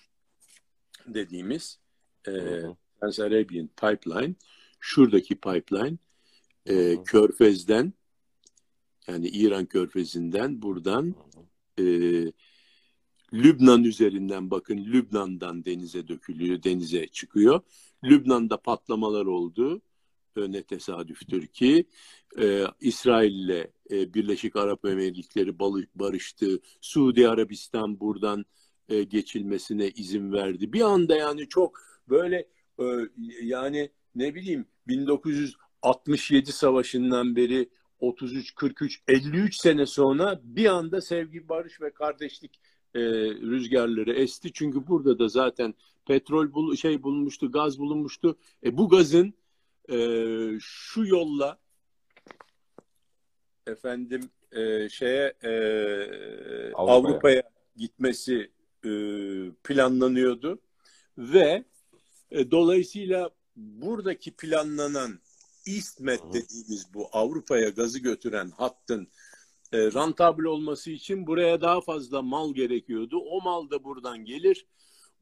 [1.06, 1.78] dediğimiz
[2.28, 2.32] e,
[3.00, 4.34] Trans-Arabian Pipeline
[4.80, 5.98] şuradaki pipeline
[6.66, 7.92] e, Körfez'den
[9.08, 11.14] yani İran Körfezi'nden buradan
[11.78, 11.84] e,
[13.32, 17.60] Lübnan üzerinden bakın Lübnan'dan denize dökülüyor, denize çıkıyor.
[18.04, 19.82] Lübnan'da patlamalar oldu.
[20.36, 21.84] Ne tesadüftür ki
[22.40, 25.58] e, İsrail ile e, Birleşik Arap Emirlikleri
[25.94, 26.60] barıştı.
[26.80, 28.44] Suudi Arabistan buradan
[28.88, 30.72] e, geçilmesine izin verdi.
[30.72, 32.84] Bir anda yani çok böyle e,
[33.42, 37.68] yani ne bileyim 1967 savaşından beri
[37.98, 42.60] 33, 43, 53 sene sonra bir anda sevgi, barış ve kardeşlik
[42.96, 44.52] rüzgarları esti.
[44.52, 45.74] Çünkü burada da zaten
[46.06, 48.36] petrol bul şey bulunmuştu, gaz bulunmuştu.
[48.64, 49.34] E, bu gazın
[50.60, 51.58] şu yolla
[53.66, 55.50] efendim e, şeye e,
[56.74, 58.50] Avrupa'ya Avrupa gitmesi
[58.84, 58.90] e,
[59.64, 60.58] planlanıyordu
[61.18, 61.64] ve
[62.30, 65.18] e, dolayısıyla buradaki planlanan
[65.66, 69.08] İstmet dediğimiz bu Avrupa'ya gazı götüren hattın
[69.72, 73.18] e, rentable olması için buraya daha fazla mal gerekiyordu.
[73.18, 74.66] O mal da buradan gelir.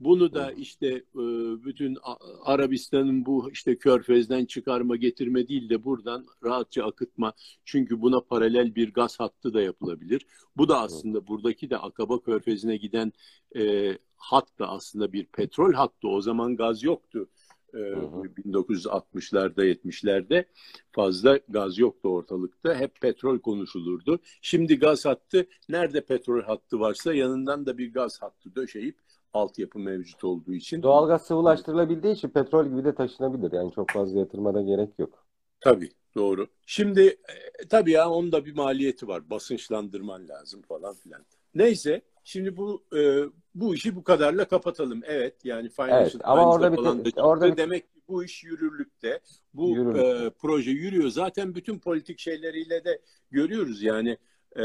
[0.05, 1.23] Bunu da işte e,
[1.65, 1.99] bütün
[2.45, 7.33] Arabistan'ın bu işte körfezden çıkarma getirme değil de buradan rahatça akıtma.
[7.65, 10.27] Çünkü buna paralel bir gaz hattı da yapılabilir.
[10.57, 13.13] Bu da aslında buradaki de Akaba körfezine giden
[13.57, 16.09] e, hat da aslında bir petrol hattı.
[16.09, 17.29] O zaman gaz yoktu.
[17.73, 20.45] 1960'larda 70'lerde
[20.93, 22.75] fazla gaz yoktu ortalıkta.
[22.75, 24.19] Hep petrol konuşulurdu.
[24.43, 28.99] Şimdi gaz hattı nerede petrol hattı varsa yanından da bir gaz hattı döşeyip
[29.33, 30.83] altyapı mevcut olduğu için.
[30.83, 33.53] Doğalgaz sıvılaştırılabildiği için petrol gibi de taşınabilir.
[33.53, 35.27] Yani çok fazla yatırmada gerek yok.
[35.61, 36.47] Tabii doğru.
[36.67, 39.31] Şimdi e, tabii ya onun da bir maliyeti var.
[39.31, 41.25] Basınçlandırman lazım falan filan.
[41.55, 43.23] Neyse şimdi bu e,
[43.55, 45.03] bu işi bu kadarla kapatalım.
[45.05, 46.73] Evet yani Financial evet, ama orada
[47.05, 47.57] bir te- orada bir...
[47.57, 49.21] demek ki bu iş yürürlükte.
[49.55, 49.97] Bu Yürürlük.
[49.97, 51.09] e, proje yürüyor.
[51.09, 53.83] Zaten bütün politik şeyleriyle de görüyoruz.
[53.83, 54.19] Yani
[54.57, 54.65] e,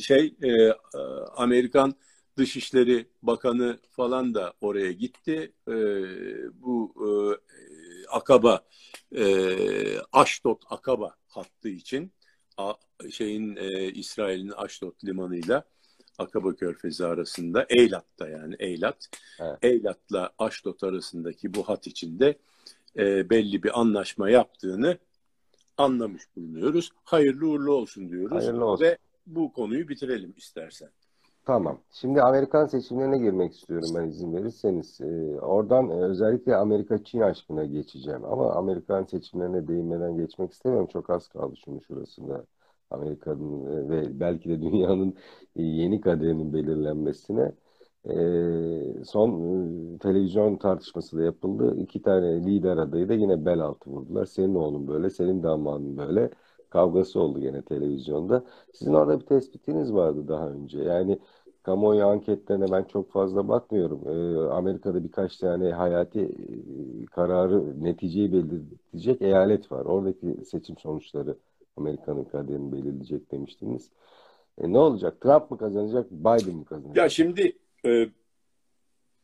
[0.00, 0.72] şey e,
[1.36, 1.94] Amerikan
[2.36, 5.52] Dışişleri Bakanı falan da oraya gitti.
[5.68, 5.74] E,
[6.62, 7.08] bu e,
[8.10, 8.64] Akaba
[9.16, 9.24] e,
[10.12, 12.12] Aşdot Akaba hattı için
[12.56, 12.72] a,
[13.10, 15.64] şeyin e, İsrail'in Aşdot limanıyla
[16.18, 19.08] Akaba Körfezi arasında Eylat'ta yani Eylat.
[19.40, 19.58] Evet.
[19.62, 22.38] Eylat'la Aşdot arasındaki bu hat içinde
[22.96, 24.98] e, belli bir anlaşma yaptığını
[25.76, 26.90] anlamış bulunuyoruz.
[27.04, 28.42] Hayırlı uğurlu olsun diyoruz.
[28.42, 28.84] Hayırlı olsun.
[28.84, 30.88] Ve bu konuyu bitirelim istersen.
[31.46, 31.78] Tamam.
[31.92, 35.00] Şimdi Amerikan seçimlerine girmek istiyorum ben izin verirseniz.
[35.00, 38.24] Ee, oradan e, özellikle Amerika-Çin aşkına geçeceğim.
[38.24, 40.88] Ama Amerikan seçimlerine değinmeden geçmek istemiyorum.
[40.92, 42.44] Çok az kaldı şunu şurasında.
[42.90, 45.14] Amerika'nın e, ve belki de dünyanın
[45.56, 47.52] e, yeni kaderinin belirlenmesine
[48.04, 51.76] e, son televizyon tartışması da yapıldı.
[51.80, 54.26] İki tane lider adayı da yine bel altı vurdular.
[54.26, 56.30] Senin oğlun böyle, senin damadın böyle.
[56.70, 58.44] Kavgası oldu gene televizyonda.
[58.72, 60.78] Sizin orada bir tespitiniz vardı daha önce.
[60.78, 61.18] Yani
[61.62, 64.00] kamuoyu anketlerine ben çok fazla bakmıyorum.
[64.52, 66.30] Amerika'da birkaç tane hayati
[67.10, 69.84] kararı, neticeyi belirleyecek eyalet var.
[69.84, 71.36] Oradaki seçim sonuçları
[71.76, 73.90] Amerika'nın kaderini belirleyecek demiştiniz.
[74.58, 75.20] E, ne olacak?
[75.20, 76.96] Trump mı kazanacak, Biden mi kazanacak?
[76.96, 78.08] Ya şimdi e,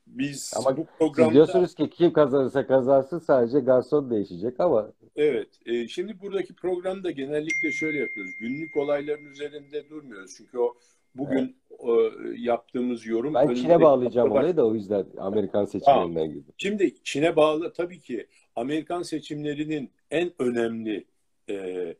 [0.06, 1.28] biz ama bu programda...
[1.28, 4.92] Siz diyorsunuz ki kim kazanırsa kazansın sadece garson değişecek ama...
[5.16, 5.48] Evet.
[5.66, 8.32] E, şimdi buradaki programda genellikle şöyle yapıyoruz.
[8.40, 10.34] Günlük olayların üzerinde durmuyoruz.
[10.36, 10.74] Çünkü o
[11.14, 12.12] bugün evet.
[12.24, 13.34] e, yaptığımız yorum...
[13.34, 14.40] Ben Çin'e bağlayacağım kadar...
[14.40, 16.32] olayı da o yüzden Amerikan seçimlerinden tamam.
[16.32, 16.50] gibi.
[16.56, 21.04] Şimdi Çin'e bağlı tabii ki Amerikan seçimlerinin en önemli
[21.50, 21.94] e,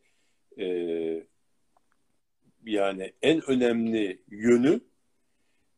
[0.59, 0.67] e,
[2.65, 4.81] yani en önemli yönü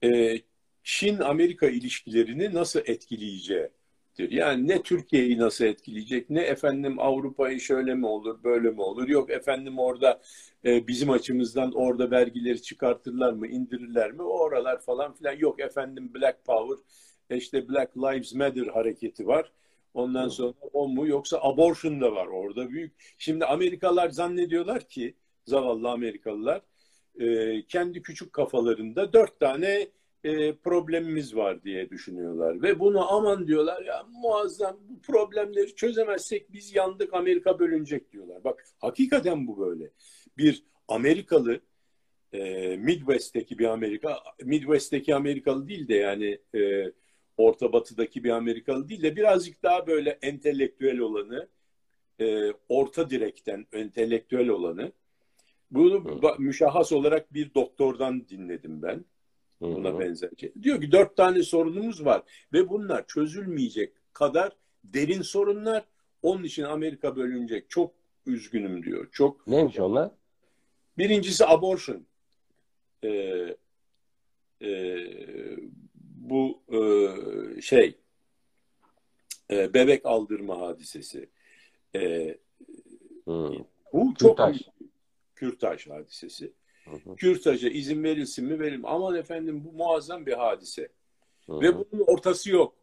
[0.03, 0.39] e,
[0.83, 3.71] Çin-Amerika ilişkilerini nasıl etkileyeceğidir.
[4.17, 9.29] Yani ne Türkiye'yi nasıl etkileyecek, ne efendim Avrupa'yı şöyle mi olur, böyle mi olur, yok
[9.29, 10.21] efendim orada
[10.65, 16.11] e, bizim açımızdan orada vergileri çıkartırlar mı, indirirler mi, o oralar falan filan yok efendim
[16.13, 16.77] Black Power,
[17.37, 19.51] işte Black Lives Matter hareketi var.
[19.95, 22.93] Ondan sonra o mu yoksa abortion da var orada büyük.
[23.17, 26.61] Şimdi Amerikalılar zannediyorlar ki zavallı Amerikalılar
[27.19, 29.87] e, kendi küçük kafalarında dört tane
[30.23, 32.61] e, problemimiz var diye düşünüyorlar.
[32.61, 38.43] Ve bunu aman diyorlar ya muazzam bu problemleri çözemezsek biz yandık Amerika bölünecek diyorlar.
[38.43, 39.91] Bak hakikaten bu böyle.
[40.37, 41.59] Bir Amerikalı
[42.33, 46.91] e, Midwest'teki bir Amerika, Midwest'teki Amerikalı değil de yani e,
[47.37, 51.47] Orta Batı'daki bir Amerikalı değil de birazcık daha böyle entelektüel olanı,
[52.19, 54.91] e, orta direkten entelektüel olanı.
[55.71, 56.41] Bunu Hı.
[56.41, 59.05] müşahhas olarak bir doktordan dinledim ben.
[59.61, 59.99] Buna Hı.
[59.99, 60.53] benzer şey.
[60.63, 64.51] Diyor ki dört tane sorunumuz var ve bunlar çözülmeyecek kadar
[64.83, 65.85] derin sorunlar.
[66.21, 67.69] Onun için Amerika bölünecek.
[67.69, 67.93] Çok
[68.25, 69.07] üzgünüm diyor.
[69.11, 69.47] Çok.
[69.47, 70.11] Neymiş onlar?
[70.97, 72.05] Birincisi abortion.
[73.03, 73.55] Ee,
[74.61, 74.69] e,
[76.29, 77.97] bu e, şey
[79.51, 81.29] e, bebek aldırma hadisesi.
[81.95, 82.35] E,
[83.25, 83.65] hmm.
[83.93, 84.61] Bu çok Kürtaj.
[85.35, 86.51] Kürtaj hadisesi.
[86.85, 88.91] Hı Kürtaja izin verilsin mi verilmez.
[88.91, 90.89] Aman efendim bu muazzam bir hadise.
[91.45, 92.75] Hı Ve bunun ortası yok.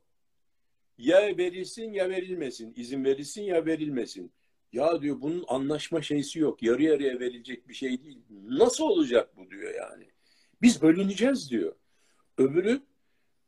[0.98, 2.72] Ya verilsin ya verilmesin.
[2.76, 4.32] İzin verilsin ya verilmesin.
[4.72, 6.62] Ya diyor bunun anlaşma şeysi yok.
[6.62, 8.18] Yarı yarıya verilecek bir şey değil.
[8.30, 10.06] Nasıl olacak bu diyor yani.
[10.62, 11.74] Biz bölüneceğiz diyor.
[12.38, 12.80] Öbürü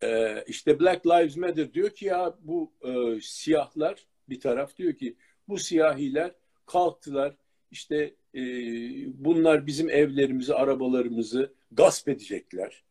[0.05, 5.17] e, işte Black Lives Matter diyor ki ya bu e, siyahlar bir taraf diyor ki
[5.49, 6.33] bu siyahiler
[6.67, 7.37] kalktılar
[7.71, 8.40] işte e,
[9.25, 12.85] bunlar bizim evlerimizi, arabalarımızı gasp edecekler.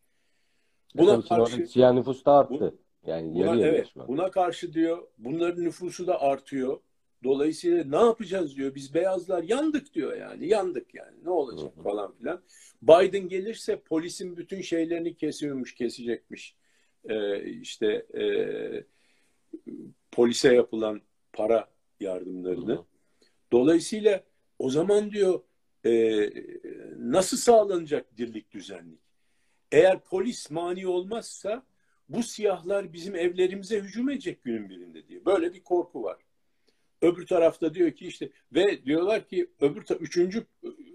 [0.95, 2.75] Buna karşı siyah nüfus da arttı.
[3.05, 6.79] Yani buna, evet, buna karşı diyor bunların nüfusu da artıyor.
[7.23, 8.75] Dolayısıyla ne yapacağız diyor.
[8.75, 10.47] Biz beyazlar yandık diyor yani.
[10.47, 11.17] Yandık yani.
[11.23, 11.83] Ne olacak hı hı.
[11.83, 12.41] falan filan.
[12.81, 16.55] Biden gelirse polisin bütün şeylerini kesiyormuş, kesecekmiş.
[17.09, 18.23] Ee, işte e,
[20.11, 21.01] polise yapılan
[21.33, 22.73] para yardımlarını.
[22.73, 22.85] Hı.
[23.51, 24.23] Dolayısıyla
[24.59, 25.41] o zaman diyor
[25.85, 25.93] e,
[26.97, 28.99] nasıl sağlanacak dirlik düzenlik?
[29.71, 31.65] Eğer polis mani olmazsa
[32.09, 35.25] bu siyahlar bizim evlerimize hücum edecek günün birinde diye.
[35.25, 36.17] Böyle bir korku var.
[37.01, 40.45] Öbür tarafta diyor ki işte ve diyorlar ki öbür ta, üçüncü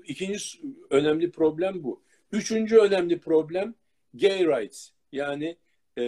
[0.05, 2.03] ikinci önemli problem bu.
[2.33, 3.75] Üçüncü önemli problem
[4.15, 5.57] gay rights yani
[5.99, 6.05] e,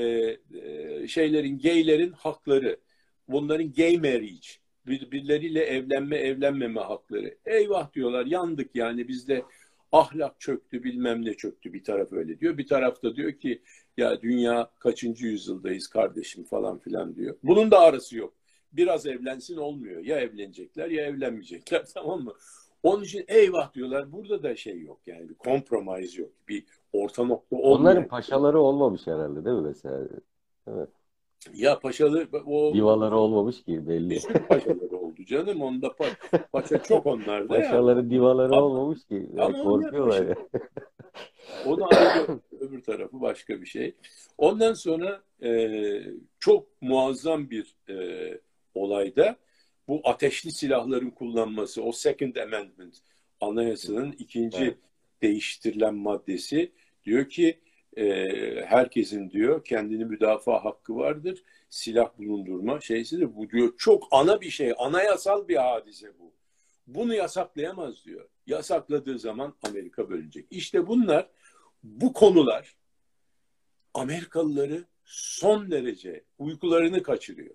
[0.58, 2.80] e, şeylerin gaylerin hakları.
[3.28, 4.48] Bunların gay marriage
[4.86, 7.38] birbirleriyle evlenme evlenmeme hakları.
[7.46, 9.44] Eyvah diyorlar yandık yani bizde
[9.92, 12.58] ahlak çöktü bilmem ne çöktü bir taraf öyle diyor.
[12.58, 13.62] Bir tarafta diyor ki
[13.96, 17.36] ya dünya kaçıncı yüzyıldayız kardeşim falan filan diyor.
[17.42, 18.34] Bunun da arası yok.
[18.72, 20.04] Biraz evlensin olmuyor.
[20.04, 22.34] Ya evlenecekler ya evlenmeyecekler tamam mı?
[22.82, 24.12] Onun için eyvah diyorlar.
[24.12, 26.30] Burada da şey yok yani bir compromise yok.
[26.48, 27.80] Bir orta nokta olmuyor.
[27.80, 30.08] Onların paşaları olmamış herhalde değil mi mesela?
[30.66, 30.88] Evet.
[31.54, 34.18] Ya paşalı o divaları olmamış ki belli.
[34.48, 35.62] Paşaları oldu canım.
[35.62, 36.04] Onda pa
[36.52, 37.48] paşa çok onlarda.
[37.48, 38.10] Paşaları ya.
[38.10, 39.26] divaları ama, olmamış ki.
[39.34, 40.36] Yani korkuyorlar ya.
[41.66, 43.94] Onu ayrı öbür tarafı başka bir şey.
[44.38, 45.70] Ondan sonra e,
[46.38, 47.94] çok muazzam bir e,
[48.74, 49.36] olayda
[49.88, 52.98] bu ateşli silahların kullanması, o Second Amendment
[53.40, 54.78] anayasanın ikinci evet.
[55.22, 56.72] değiştirilen maddesi
[57.04, 57.60] diyor ki
[57.96, 58.04] e,
[58.64, 61.42] herkesin diyor kendini müdafaa hakkı vardır.
[61.68, 63.36] Silah bulundurma şeysidir.
[63.36, 66.32] Bu diyor çok ana bir şey, anayasal bir hadise bu.
[66.86, 68.28] Bunu yasaklayamaz diyor.
[68.46, 70.46] Yasakladığı zaman Amerika bölünecek.
[70.50, 71.28] İşte bunlar,
[71.82, 72.76] bu konular
[73.94, 77.54] Amerikalıları son derece uykularını kaçırıyor.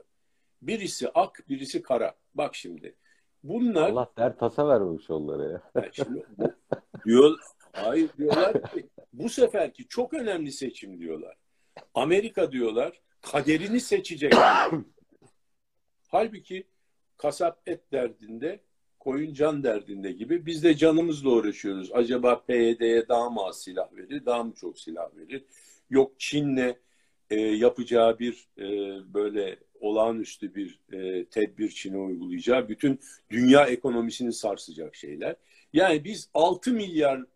[0.62, 2.15] Birisi ak, birisi kara.
[2.36, 2.95] Bak şimdi.
[3.43, 5.62] Bunlar Allah der tasa vermiş onlara ya.
[5.75, 6.25] Yani şimdi,
[7.05, 7.38] diyor,
[7.73, 11.38] hayır diyorlar ki bu seferki çok önemli seçim diyorlar.
[11.93, 14.34] Amerika diyorlar kaderini seçecek.
[16.08, 16.67] Halbuki
[17.17, 18.60] kasap et derdinde,
[18.99, 21.91] koyun can derdinde gibi biz de canımızla uğraşıyoruz.
[21.93, 25.43] Acaba PYD'ye daha mı az silah verir, daha mı çok silah verir?
[25.89, 26.75] Yok Çin'le
[27.30, 28.63] e, yapacağı bir e,
[29.13, 32.99] böyle olağanüstü bir e, tedbir Çin'e uygulayacağı bütün
[33.30, 35.36] dünya ekonomisini sarsacak şeyler.
[35.73, 37.28] Yani biz 6 milyarın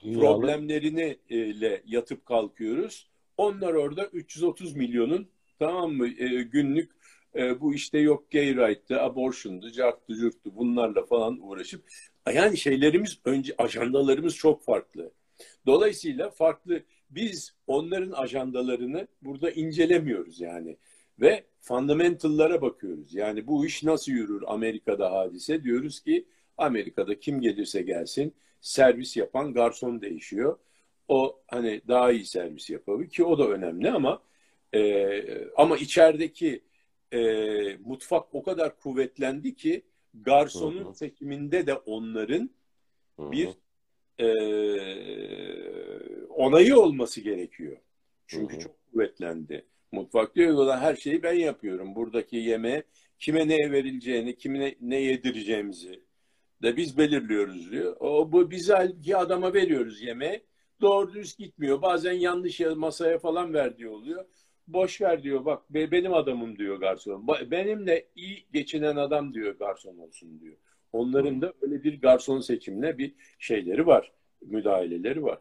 [0.00, 0.20] Dünyalı.
[0.20, 3.08] problemlerini ile yatıp kalkıyoruz.
[3.36, 5.28] Onlar orada 330 milyonun
[5.58, 6.90] tamam mı e, günlük
[7.34, 11.84] e, bu işte yok gay right'tı, abortion'du, carttı, curttu bunlarla falan uğraşıp
[12.34, 15.10] yani şeylerimiz önce ajandalarımız çok farklı.
[15.66, 20.76] Dolayısıyla farklı biz onların ajandalarını burada incelemiyoruz yani
[21.20, 23.14] ve fundamental'lara bakıyoruz.
[23.14, 26.24] Yani bu iş nasıl yürür Amerika'da hadise diyoruz ki
[26.58, 30.58] Amerika'da kim gelirse gelsin servis yapan garson değişiyor.
[31.08, 34.22] O hani daha iyi servis yapabilir ki o da önemli ama
[34.74, 36.64] e, ama içerideki
[37.12, 37.20] e,
[37.76, 39.82] mutfak o kadar kuvvetlendi ki
[40.14, 40.94] garsonun Hı hı.
[40.94, 42.50] seçiminde de onların
[43.18, 43.54] Hı bir hı.
[44.18, 44.26] e,
[46.28, 47.76] onayı olması gerekiyor.
[48.26, 48.60] Çünkü Hı hı.
[48.62, 49.66] çok kuvvetlendi.
[49.92, 51.94] Mutfak diyor ki "Ulan her şeyi ben yapıyorum.
[51.94, 52.82] Buradaki yemeğe
[53.18, 56.03] kime ne verileceğini, kime ne yedireceğimizi
[56.62, 57.96] de biz belirliyoruz diyor.
[58.00, 60.42] O bu biz halbuki adama veriyoruz yemeği.
[60.80, 61.82] Doğru düz gitmiyor.
[61.82, 64.24] Bazen yanlış ya- masaya falan verdiği oluyor.
[64.68, 65.44] Boş ver diyor.
[65.44, 67.26] Bak be- benim adamım diyor garson.
[67.50, 70.56] Benimle iyi geçinen adam diyor garson olsun diyor.
[70.92, 74.12] Onların da öyle bir garson seçimine bir şeyleri var.
[74.42, 75.38] Müdahaleleri var.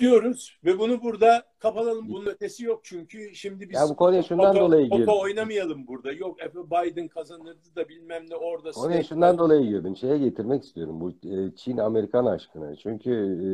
[0.00, 2.08] Diyoruz ve bunu burada kapatalım.
[2.08, 5.08] Bunun ötesi yok çünkü şimdi biz Ya bu konuya şundan Toto- dolayı girdim.
[5.08, 6.12] oynamayalım burada.
[6.12, 8.70] Yok Efe Biden kazanırdı da bilmem ne orada.
[8.70, 9.96] Konuya şundan dolayı girdim.
[9.96, 12.76] Şeye getirmek istiyorum bu e, Çin-Amerikan aşkına.
[12.76, 13.48] Çünkü e,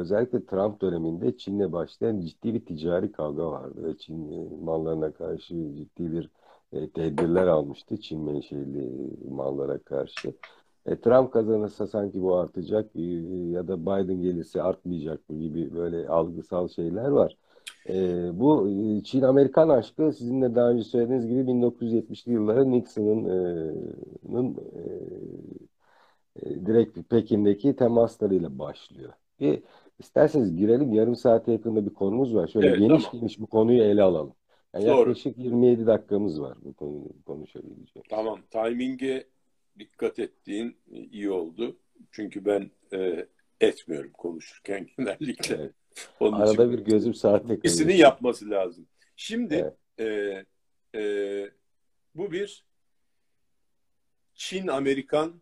[0.00, 3.74] özellikle Trump döneminde Çin'le başlayan ciddi bir ticari kavga vardı.
[3.84, 6.30] Ve Çin e, mallarına karşı ciddi bir
[6.72, 10.34] e, tedbirler almıştı Çin menşeli mallara karşı.
[10.86, 13.02] E, Trump kazanırsa sanki bu artacak e,
[13.50, 17.36] ya da Biden gelirse artmayacak mı gibi böyle algısal şeyler var.
[17.88, 17.94] E,
[18.40, 26.50] bu e, Çin-Amerikan aşkı sizin de daha önce söylediğiniz gibi 1970'li yılların Nixon'ın e, e,
[26.50, 29.12] e, direkt Pekin'deki temaslarıyla başlıyor.
[29.40, 29.62] Bir,
[29.98, 32.46] isterseniz girelim yarım saate yakında bir konumuz var.
[32.48, 33.20] Şöyle Evet, geniş tamam.
[33.20, 34.34] geniş bu konuyu ele alalım.
[34.74, 34.98] Yani Doğru.
[34.98, 38.06] yaklaşık 27 dakikamız var bu konuyu konuşabileceğim.
[38.10, 38.38] Tamam.
[38.50, 39.26] Timing'e
[39.78, 41.76] dikkat ettiğin iyi oldu.
[42.12, 43.26] Çünkü ben e,
[43.60, 45.54] etmiyorum konuşurken genellikle.
[45.54, 45.72] Evet.
[46.20, 48.86] Onun Arada için bir gözüm saatte ikisini yapması lazım.
[49.16, 50.44] Şimdi Evet.
[50.94, 51.50] e, e,
[52.14, 52.64] bu bir
[54.34, 55.40] Çin-Amerikan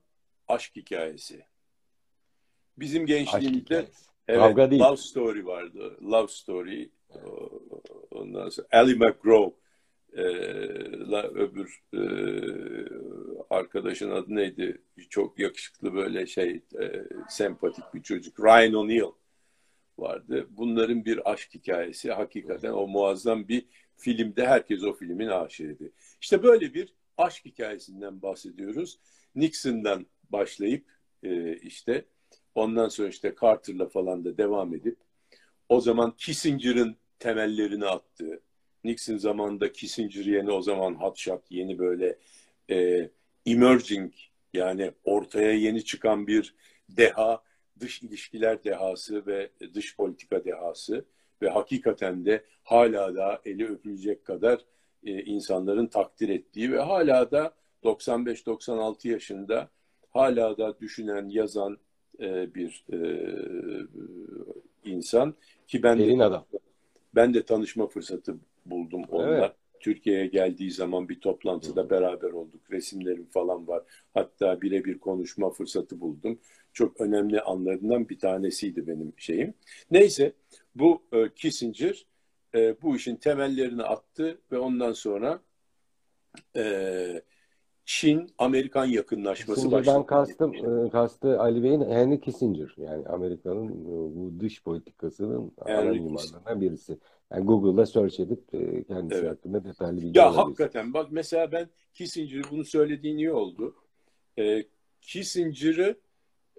[0.49, 1.45] aşk hikayesi.
[2.79, 4.05] Bizim gençliğimizde hikayesi.
[4.29, 4.83] evet, Kavga değil.
[4.83, 5.99] Love Story vardı.
[6.03, 6.91] Love Story.
[8.11, 9.63] Ondan sonra Ali McGraw
[10.13, 10.25] e,
[11.11, 12.01] la öbür e,
[13.53, 14.83] arkadaşın adı neydi?
[15.11, 18.41] Çok yakışıklı böyle şey e, sempatik bir çocuk.
[18.41, 19.13] Ryan O'Neal
[19.99, 20.47] vardı.
[20.51, 25.93] Bunların bir aşk hikayesi hakikaten o muazzam bir filmde herkes o filmin aşığıydı.
[26.21, 28.99] İşte böyle bir aşk hikayesinden bahsediyoruz.
[29.35, 30.87] Nixon'dan başlayıp
[31.23, 32.05] e, işte
[32.55, 34.97] ondan sonra işte Carter'la falan da devam edip
[35.69, 38.43] o zaman Kissinger'ın temellerini attığı
[38.85, 42.19] Nixon zamanında Kissinger yeni o zaman hotshot yeni böyle
[42.71, 43.11] e,
[43.47, 44.13] emerging
[44.55, 46.55] yani ortaya yeni çıkan bir
[46.89, 47.43] deha
[47.81, 51.05] dış ilişkiler dehası ve dış politika dehası
[51.43, 54.61] ve hakikaten de hala da eli öpülecek kadar
[55.05, 59.69] e, insanların takdir ettiği ve hala da 95-96 yaşında
[60.11, 61.79] hala da düşünen, yazan
[62.21, 62.99] e, bir e,
[64.85, 65.35] insan
[65.67, 66.47] ki ben Elin de adam.
[67.15, 69.37] ben de tanışma fırsatı buldum onunla.
[69.37, 69.53] Evet.
[69.83, 72.61] Türkiye'ye geldiği zaman bir toplantıda beraber olduk.
[72.71, 73.83] Resimlerim falan var.
[74.15, 76.39] Hatta birebir konuşma fırsatı buldum.
[76.73, 79.55] Çok önemli anlarından bir tanesiydi benim şeyim.
[79.91, 80.33] Neyse
[80.75, 82.07] bu e, Kissinger
[82.55, 85.41] e, bu işin temellerini attı ve ondan sonra
[86.57, 87.23] e,
[87.93, 90.07] Çin-Amerikan yakınlaşması başladı.
[90.07, 92.75] kastım, e, kastı Ali Bey'in Henry Kissinger.
[92.77, 96.99] Yani Amerika'nın e, bu dış politikasının ana mimarlarından birisi.
[97.33, 99.31] Yani Google'da search edip e, kendisi Evet.
[99.31, 103.75] hakkında detaylı bilgi Ya hakikaten bak mesela ben Kissinger'ı bunu söylediğin iyi oldu.
[104.39, 104.65] Ee,
[105.01, 105.97] Kissinger'ı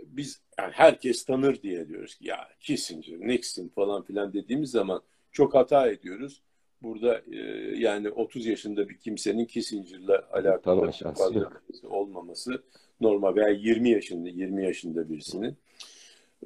[0.04, 5.54] biz yani herkes tanır diye diyoruz ki ya Kissinger, Nixon falan filan dediğimiz zaman çok
[5.54, 6.42] hata ediyoruz.
[6.84, 7.38] Burada e,
[7.78, 11.64] yani 30 yaşında bir kimsenin Kissinger'la alakalı şansı fazla yok.
[11.84, 12.64] olmaması
[13.02, 15.58] normal veya 20 yaşında 20 yaşında birisinin.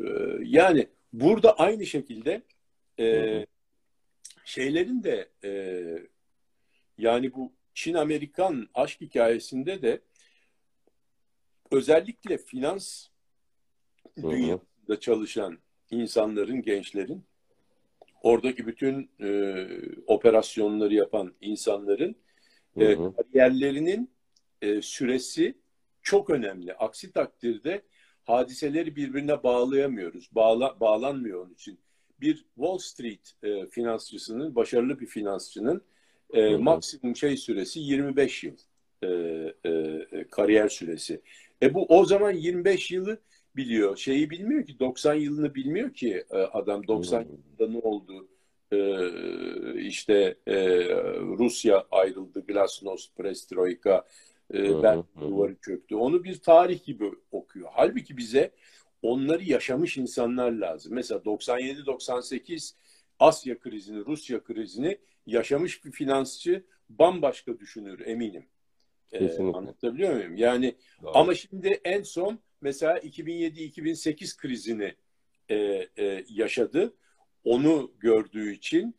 [0.02, 0.04] Ee,
[0.44, 2.42] yani burada aynı şekilde
[3.00, 3.46] e,
[4.46, 5.82] şeylerin de e,
[6.98, 10.02] yani bu Çin-Amerikan aşk hikayesinde de
[11.72, 13.08] özellikle finans
[14.16, 14.32] Hı hı.
[14.32, 15.58] dünyasında çalışan
[15.92, 17.24] insanların, gençlerin,
[18.28, 19.68] oradaki bütün e,
[20.08, 22.16] operasyonları yapan insanların
[22.78, 23.14] Hı e, hı.
[23.16, 24.10] kariyerlerinin
[24.62, 25.58] e, süresi
[26.02, 26.74] çok önemli.
[26.74, 27.82] Aksi takdirde
[28.24, 30.30] hadiseleri birbirine bağlayamıyoruz.
[30.32, 31.80] Bağla, bağlanmıyor onun için.
[32.22, 35.82] Bir Wall Street e, finansçısının, başarılı bir finansçının
[36.34, 36.60] e, Hı hı.
[36.60, 38.58] maksimum şey süresi 25 yıl
[39.04, 39.70] e, e,
[40.12, 41.22] e, kariyer süresi.
[41.62, 43.20] E bu o zaman 25 yılı
[43.58, 43.98] biliyor.
[43.98, 47.26] Şeyi bilmiyor ki 90 yılını bilmiyor ki e, adam 90 Hı.
[47.26, 48.28] yılında ne oldu?
[48.72, 48.80] E,
[49.82, 50.56] işte e,
[51.20, 54.08] Rusya ayrıldı, Glasnost, Perestroika,
[54.54, 54.84] e.
[54.84, 55.96] Berlin duvarı çöktü.
[55.96, 57.70] Onu bir tarih gibi okuyor.
[57.74, 58.52] Halbuki bize
[59.02, 60.94] onları yaşamış insanlar lazım.
[60.94, 62.74] Mesela 97-98
[63.20, 68.46] Asya krizini, Rusya krizini yaşamış bir finansçı bambaşka düşünür eminim.
[69.12, 69.58] Ee, Kesinlikle.
[69.58, 70.36] anlatabiliyor muyum?
[70.36, 71.12] Yani Doğru.
[71.18, 74.94] ama şimdi en son mesela 2007-2008 krizini
[75.50, 75.56] e,
[75.98, 76.94] e, yaşadı.
[77.44, 78.96] Onu gördüğü için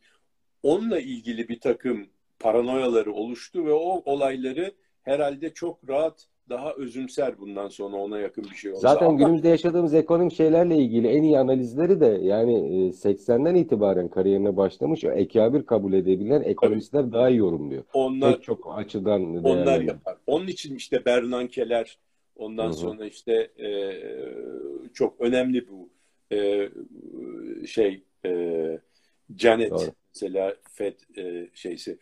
[0.63, 2.07] onunla ilgili bir takım
[2.39, 4.71] paranoyaları oluştu ve o olayları
[5.03, 8.81] herhalde çok rahat daha özümser bundan sonra ona yakın bir şey olsa.
[8.81, 14.07] Zaten Ama günümüzde yaşadığımız ekonomik şeylerle ilgili en iyi analizleri de yani e, 80'den itibaren
[14.07, 17.83] kariyerine başlamış ekabir kabul edebilen ekonomistler daha iyi yorumluyor.
[17.93, 20.17] onlar Pek çok açıdan onlar yapar.
[20.27, 21.97] Onun için işte Bernankeler
[22.39, 22.73] ondan Hı hı.
[22.73, 23.69] sonra işte e,
[24.93, 25.89] çok önemli bu
[26.31, 26.69] e,
[27.67, 28.31] şey e,
[29.37, 29.91] Janet Doğru.
[30.15, 31.97] mesela Fed e, şeysi.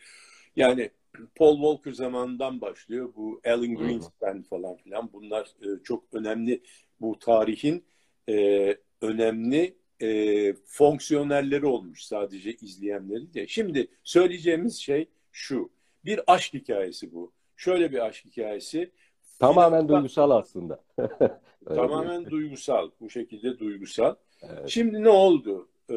[0.56, 0.90] Yani
[1.36, 3.14] Paul Volcker zamanından başlıyor.
[3.16, 3.76] Bu Alan.
[3.76, 6.62] Greenspan falan filan bunlar e, çok önemli
[7.02, 7.84] bu tarihin
[8.30, 13.48] e, önemli e, fonksiyonerleri olmuş sadece izleyenleri de.
[13.48, 15.70] Şimdi söyleyeceğimiz şey şu.
[16.06, 17.32] Bir aşk hikayesi bu.
[17.56, 18.92] Şöyle bir aşk hikayesi.
[19.40, 20.84] Tamamen Finansman- duygusal aslında.
[21.68, 22.92] Tamamen duygusal.
[23.02, 24.16] Bu şekilde duygusal.
[24.42, 24.70] Evet.
[24.70, 25.70] Şimdi ne oldu?
[25.90, 25.96] Ee,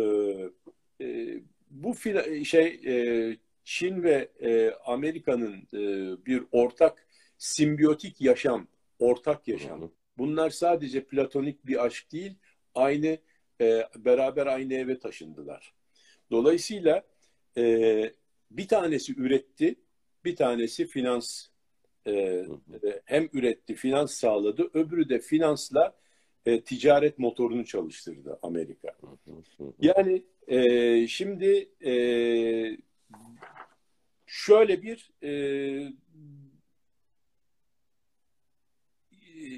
[1.01, 5.81] e, bu fila- şey e, Çin ve e, Amerika'nın e,
[6.27, 7.07] bir ortak
[7.39, 8.67] simbiyotik yaşam,
[8.99, 9.81] ortak yaşam.
[9.81, 9.91] Hı hı.
[10.19, 12.35] Bunlar sadece platonik bir aşk değil,
[12.75, 13.19] aynı
[13.61, 15.75] e, beraber aynı eve taşındılar.
[16.31, 17.03] Dolayısıyla
[17.57, 18.15] e,
[18.51, 19.75] bir tanesi üretti,
[20.25, 21.47] bir tanesi finans
[22.07, 22.47] e, e,
[23.05, 25.97] hem üretti, finans sağladı, öbürü de finansla
[26.47, 28.97] e, ticaret motorunu çalıştırdı Amerika.
[29.81, 31.93] Yani e, şimdi e,
[34.27, 35.33] şöyle bir e,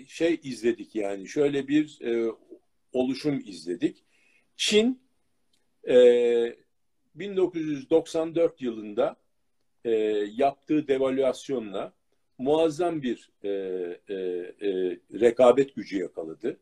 [0.06, 2.32] şey izledik yani şöyle bir e,
[2.92, 4.04] oluşum izledik.
[4.56, 5.02] Çin
[5.88, 6.56] e,
[7.14, 9.16] 1994 yılında
[9.84, 9.90] e,
[10.34, 11.92] yaptığı devalüasyonla
[12.38, 16.56] muazzam bir e, e, e, rekabet gücü yakaladı.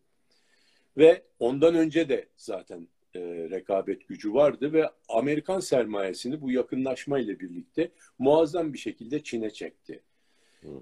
[0.96, 7.40] Ve ondan önce de zaten e, rekabet gücü vardı ve Amerikan sermayesini bu yakınlaşma ile
[7.40, 10.02] birlikte muazzam bir şekilde Çin'e çekti.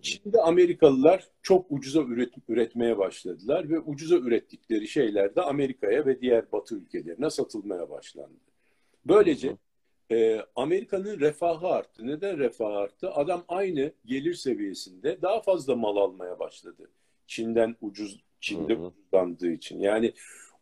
[0.02, 6.52] Çin'de Amerikalılar çok ucuza üret, üretmeye başladılar ve ucuza ürettikleri şeyler de Amerika'ya ve diğer
[6.52, 8.38] Batı ülkelerine satılmaya başlandı.
[9.04, 9.56] Böylece Hı
[10.10, 12.06] e, Amerika'nın refahı arttı.
[12.06, 13.10] Neden refah arttı?
[13.10, 16.90] Adam aynı gelir seviyesinde daha fazla mal almaya başladı.
[17.26, 18.82] Çin'den ucuz, Çin'de Hı hı.
[18.86, 19.80] ucuzlandığı için.
[19.80, 20.12] Yani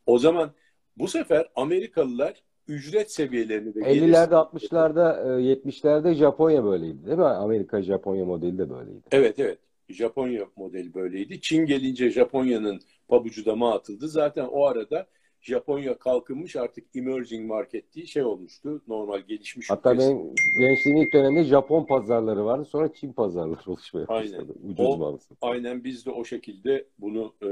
[0.06, 0.50] o zaman
[0.96, 7.24] bu sefer Amerikalılar ücret seviyelerini gelir 50'lerde, 60'larda, e, 70'lerde Japonya böyleydi değil mi?
[7.24, 9.02] Amerika Japonya modeli de böyleydi.
[9.10, 9.58] Evet evet.
[9.88, 11.40] Japonya modeli böyleydi.
[11.40, 14.08] Çin gelince Japonya'nın pabucu dama atıldı.
[14.08, 15.06] Zaten o arada
[15.46, 18.82] Japonya kalkınmış artık emerging market diye şey olmuştu.
[18.88, 20.10] Normal gelişmiş Hatta ülkesi.
[20.10, 22.64] benim gençliğim ilk dönemde Japon pazarları vardı.
[22.64, 24.32] Sonra Çin pazarları oluşmaya Aynen.
[24.32, 24.54] başladı.
[24.64, 25.18] Ucuz O-.
[25.40, 27.48] Aynen biz de o şekilde bunu e,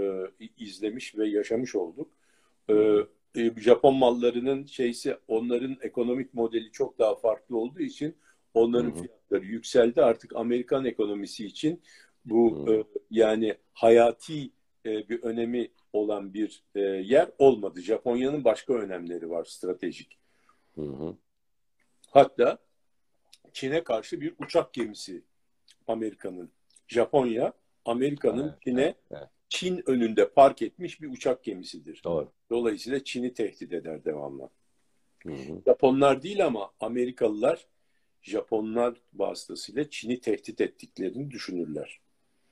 [0.59, 2.09] izlemiş ve yaşamış olduk.
[2.69, 2.75] E,
[3.37, 8.15] e, Japon mallarının şeysi onların ekonomik modeli çok daha farklı olduğu için
[8.55, 9.03] onların Hı hı.
[9.03, 10.03] fiyatları yükseldi.
[10.03, 11.83] Artık Amerikan ekonomisi için
[12.25, 14.51] bu e, yani hayati
[14.87, 17.81] e, bir önemi olan bir e, yer olmadı.
[17.81, 20.19] Japonya'nın başka önemleri var stratejik.
[20.75, 21.17] Hı hı.
[22.11, 22.59] Hatta
[23.53, 25.23] Çin'e karşı bir uçak gemisi
[25.87, 26.51] Amerika'nın.
[26.89, 27.53] Japonya,
[27.85, 29.29] Amerika'nın Evet, Çin'e evet, evet.
[29.49, 32.01] Çin önünde park etmiş bir uçak gemisidir.
[32.05, 32.33] Doğru.
[32.51, 34.51] Dolayısıyla Çin'i tehdit eder devamlı.
[35.23, 35.63] Hı hı.
[35.67, 37.67] Japonlar değil ama Amerikalılar
[38.23, 42.01] Japonlar vasıtasıyla Çin'i tehdit ettiklerini düşünürler.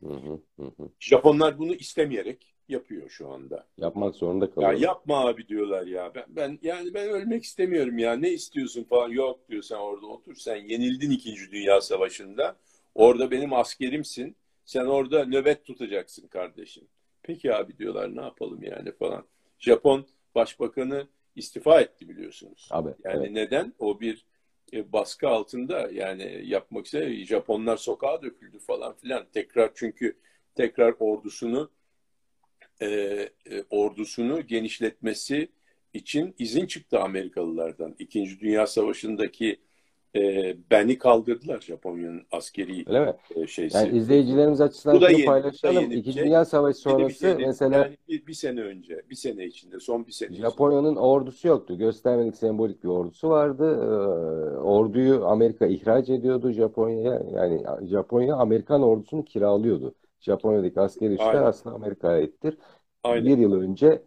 [0.02, 0.40] Hı hı.
[0.58, 0.88] Hı hı.
[1.00, 3.66] Japonlar bunu istemeyerek yapıyor şu anda.
[3.78, 4.72] Yapmak zorunda Ya kalıyor.
[4.80, 6.12] yapma abi diyorlar ya.
[6.14, 8.12] Ben, ben yani ben ölmek istemiyorum ya.
[8.16, 9.08] Ne istiyorsun falan.
[9.10, 10.34] Yok diyor sen orada otur.
[10.34, 11.34] Sen yenildin 2.
[11.52, 12.56] Dünya Savaşı'nda.
[12.94, 14.36] Orada benim askerimsin.
[14.64, 16.84] Sen orada nöbet tutacaksın kardeşim.
[17.22, 19.24] Peki abi diyorlar ne yapalım yani falan.
[19.58, 21.06] Japon Başbakanı
[21.36, 22.68] istifa etti biliyorsunuz.
[22.70, 23.30] Abi, Yani evet.
[23.30, 23.72] neden?
[23.78, 24.24] O bir
[24.72, 27.24] e, baskı altında yani yapmak istedi.
[27.24, 29.26] Japonlar sokağa döküldü falan filan.
[29.32, 30.16] Tekrar çünkü
[30.54, 31.70] tekrar ordusunu
[32.82, 35.48] e, e, ordusunu genişletmesi
[35.94, 37.94] için izin çıktı Amerikalılardan.
[37.98, 39.56] İkinci Dünya Savaşı'ndaki
[40.16, 43.14] e, beni kaldırdılar Japonya'nın askeri Öyle mi?
[43.36, 43.76] e, şeysi.
[43.76, 45.82] Yani izleyicilerimiz açısından Bu da şunu yeni, paylaşalım.
[45.82, 46.24] yeni İkinci şey.
[46.24, 47.46] Dünya Savaşı Yeni sonrası değil.
[47.46, 50.36] mesela yani bir, bir sene önce, bir sene içinde, son bir sene.
[50.36, 51.78] Japonya'nın ordusu yoktu.
[51.78, 53.74] Göstermelik sembolik bir ordusu vardı.
[53.82, 57.22] Ee, orduyu Amerika ihraç ediyordu Japonya'ya.
[57.34, 59.94] Yani Japonya Amerikan ordusunu kiralıyordu.
[60.22, 61.42] Japonya'daki askeri üsler Aynen.
[61.42, 62.58] aslında Amerika'ya aittir.
[63.02, 63.26] Aynen.
[63.26, 64.02] Bir yıl önce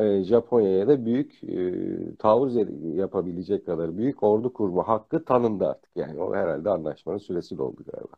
[0.00, 1.72] e, Japonya'ya da büyük e,
[2.16, 2.56] taarruz
[2.96, 5.90] yapabilecek kadar büyük ordu kurma hakkı tanındı artık.
[5.96, 8.14] Yani o herhalde anlaşmanın süresi doldu galiba.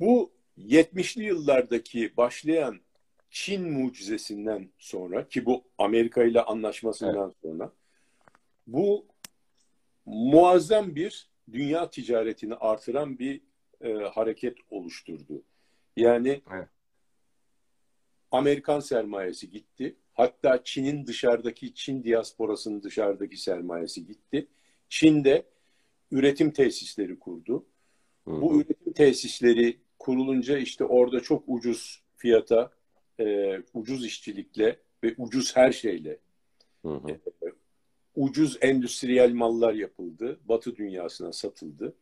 [0.00, 2.80] Bu 70'li yıllardaki başlayan
[3.30, 7.34] Çin mucizesinden sonra ki bu Amerika ile anlaşmasından evet.
[7.42, 7.72] sonra
[8.66, 9.06] bu
[10.06, 13.40] muazzam bir dünya ticaretini artıran bir
[13.80, 15.42] e, hareket oluşturdu.
[15.96, 16.68] Yani evet.
[18.30, 19.96] Amerikan sermayesi gitti.
[20.12, 24.48] Hatta Çin'in dışarıdaki Çin diasporasının dışarıdaki sermayesi gitti.
[24.88, 25.46] Çin de
[26.10, 27.66] üretim tesisleri kurdu.
[28.24, 28.40] Hı hı.
[28.40, 32.72] Bu üretim tesisleri kurulunca işte orada çok ucuz fiyata,
[33.20, 36.18] e, ucuz işçilikle ve ucuz her şeyle.
[36.84, 37.20] E,
[38.16, 40.40] ucuz endüstriyel mallar yapıldı.
[40.44, 41.94] Batı dünyasına satıldı.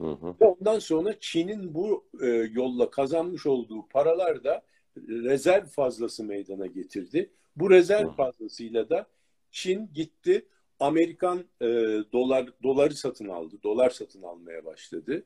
[0.00, 0.34] Hı hı.
[0.40, 4.62] Ve ondan sonra Çin'in bu e, yolla kazanmış olduğu paralar da
[5.08, 7.30] rezerv fazlası meydana getirdi.
[7.56, 8.12] Bu rezerv hı.
[8.12, 9.06] fazlasıyla da
[9.50, 10.46] Çin gitti
[10.80, 11.66] Amerikan e,
[12.12, 13.56] dolar doları satın aldı.
[13.62, 15.24] Dolar satın almaya başladı.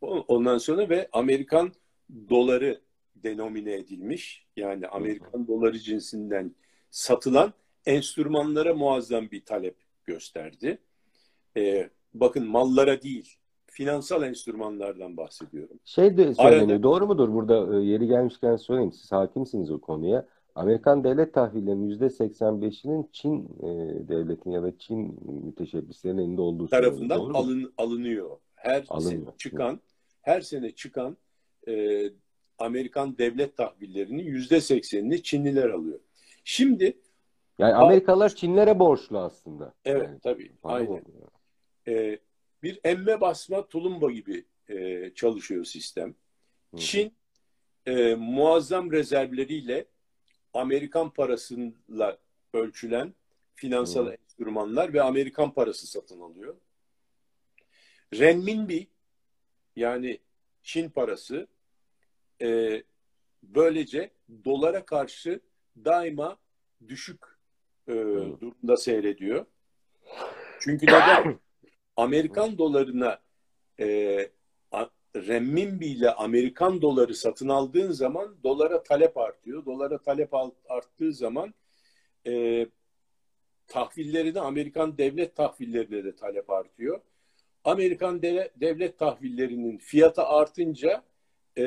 [0.00, 1.72] Ondan sonra ve Amerikan
[2.30, 2.80] doları
[3.16, 6.54] denomine edilmiş yani Amerikan doları cinsinden
[6.90, 7.52] satılan
[7.86, 10.78] enstrümanlara muazzam bir talep gösterdi.
[11.56, 13.38] Ee, bakın mallara değil,
[13.70, 15.80] finansal enstrümanlardan bahsediyorum.
[15.84, 17.32] Şey de söyleniyor, Arada, doğru mudur?
[17.32, 20.26] Burada e, yeri gelmişken söyleyeyim, siz hakimsiniz o konuya.
[20.54, 23.68] Amerikan devlet tahvillerinin %85'inin Çin e,
[24.08, 28.36] devletinin ya da Çin müteşebbislerinin elinde olduğu tarafından alın, alınıyor.
[28.54, 29.22] Her alınıyor.
[29.22, 29.80] sene çıkan,
[30.22, 31.16] her sene çıkan
[31.68, 32.04] e,
[32.58, 36.00] Amerikan devlet tahvillerinin %80'ini Çinliler alıyor.
[36.44, 36.98] Şimdi
[37.58, 39.74] yani Amerikalılar Çinlere borçlu aslında.
[39.84, 40.52] Evet yani, tabii.
[40.62, 41.02] Aynen.
[41.88, 42.18] Ee,
[42.62, 46.14] bir emme basma tulumba gibi e, çalışıyor sistem.
[46.70, 46.80] Hı-hı.
[46.80, 47.14] Çin
[47.86, 49.86] e, muazzam rezervleriyle
[50.54, 52.18] Amerikan parasıyla
[52.54, 53.14] ölçülen
[53.54, 54.14] finansal Hı-hı.
[54.14, 56.56] enstrümanlar ve Amerikan parası satın alıyor.
[58.14, 58.88] Renminbi
[59.76, 60.20] yani
[60.62, 61.46] Çin parası
[62.42, 62.82] e,
[63.42, 64.10] böylece
[64.44, 65.40] dolara karşı
[65.84, 66.38] daima
[66.88, 67.20] düşük
[67.88, 67.92] e,
[68.40, 69.46] durumda seyrediyor.
[70.60, 71.38] Çünkü neden?
[71.98, 73.18] Amerikan dolarına
[73.80, 73.86] e,
[75.16, 79.64] renminbi ile Amerikan doları satın aldığın zaman dolara talep artıyor.
[79.64, 80.34] Dolara talep
[80.68, 81.54] arttığı zaman
[82.26, 82.66] e,
[83.66, 87.00] tahvillerine Amerikan devlet tahvillerine de talep artıyor.
[87.64, 91.02] Amerikan de, devlet tahvillerinin fiyatı artınca
[91.58, 91.64] e,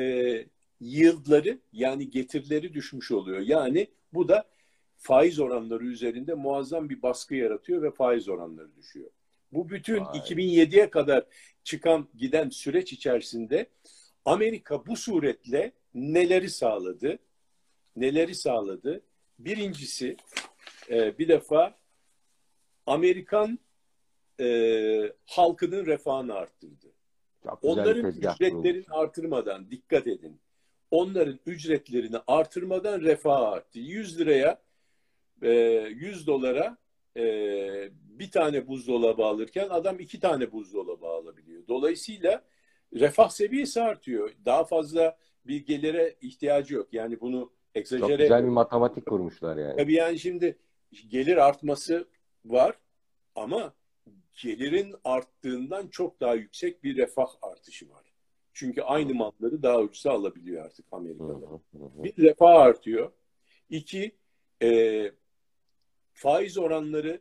[0.80, 3.40] yieldları yani getirileri düşmüş oluyor.
[3.40, 4.48] Yani bu da
[4.96, 9.10] faiz oranları üzerinde muazzam bir baskı yaratıyor ve faiz oranları düşüyor.
[9.52, 11.24] Bu bütün 2007'ye kadar
[11.64, 13.66] çıkan giden süreç içerisinde
[14.24, 17.18] Amerika bu suretle neleri sağladı?
[17.96, 19.00] Neleri sağladı?
[19.38, 20.16] Birincisi
[20.90, 21.74] e, bir defa
[22.86, 23.58] Amerikan
[24.40, 26.92] e, halkının refahını arttırdı.
[27.62, 30.40] Onların ücretlerini artırmadan dikkat edin.
[30.90, 33.78] Onların ücretlerini artırmadan refah arttı.
[33.78, 34.62] 100 liraya
[35.42, 36.76] 100 dolara
[37.16, 41.62] e, bir tane buzdolabı alırken adam iki tane buzdolabı alabiliyor.
[41.68, 42.44] Dolayısıyla
[42.94, 44.30] refah seviyesi artıyor.
[44.44, 46.92] Daha fazla bir gelire ihtiyacı yok.
[46.92, 48.08] Yani bunu egzajere...
[48.08, 49.76] Çok güzel bir matematik kurmuşlar yani.
[49.76, 50.58] Tabii yani şimdi
[51.08, 52.08] gelir artması
[52.44, 52.78] var
[53.34, 53.74] ama
[54.42, 58.12] gelirin arttığından çok daha yüksek bir refah artışı var.
[58.52, 61.60] Çünkü aynı malları daha ucuza alabiliyor artık Amerika'da.
[61.74, 63.12] Bir refah artıyor.
[63.70, 64.16] İki,
[64.62, 65.10] e,
[66.12, 67.20] faiz oranları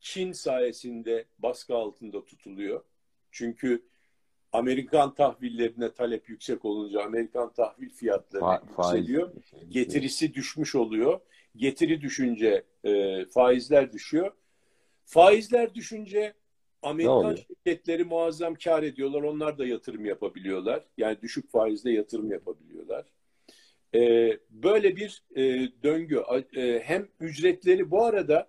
[0.00, 2.84] Çin sayesinde baskı altında tutuluyor.
[3.30, 3.82] Çünkü
[4.52, 9.32] Amerikan tahvillerine talep yüksek olunca Amerikan tahvil fiyatları Fa yükseliyor.
[9.32, 9.70] Faiz.
[9.70, 11.20] Getirisi düşmüş oluyor.
[11.56, 14.32] Getiri düşünce e, faizler düşüyor.
[15.04, 16.34] Faizler düşünce
[16.82, 19.22] Amerikan şirketleri muazzam kar ediyorlar.
[19.22, 20.84] Onlar da yatırım yapabiliyorlar.
[20.96, 23.06] Yani düşük faizle yatırım yapabiliyorlar.
[23.94, 25.42] Ee, böyle bir e,
[25.82, 26.22] döngü.
[26.56, 28.48] E, hem ücretleri bu arada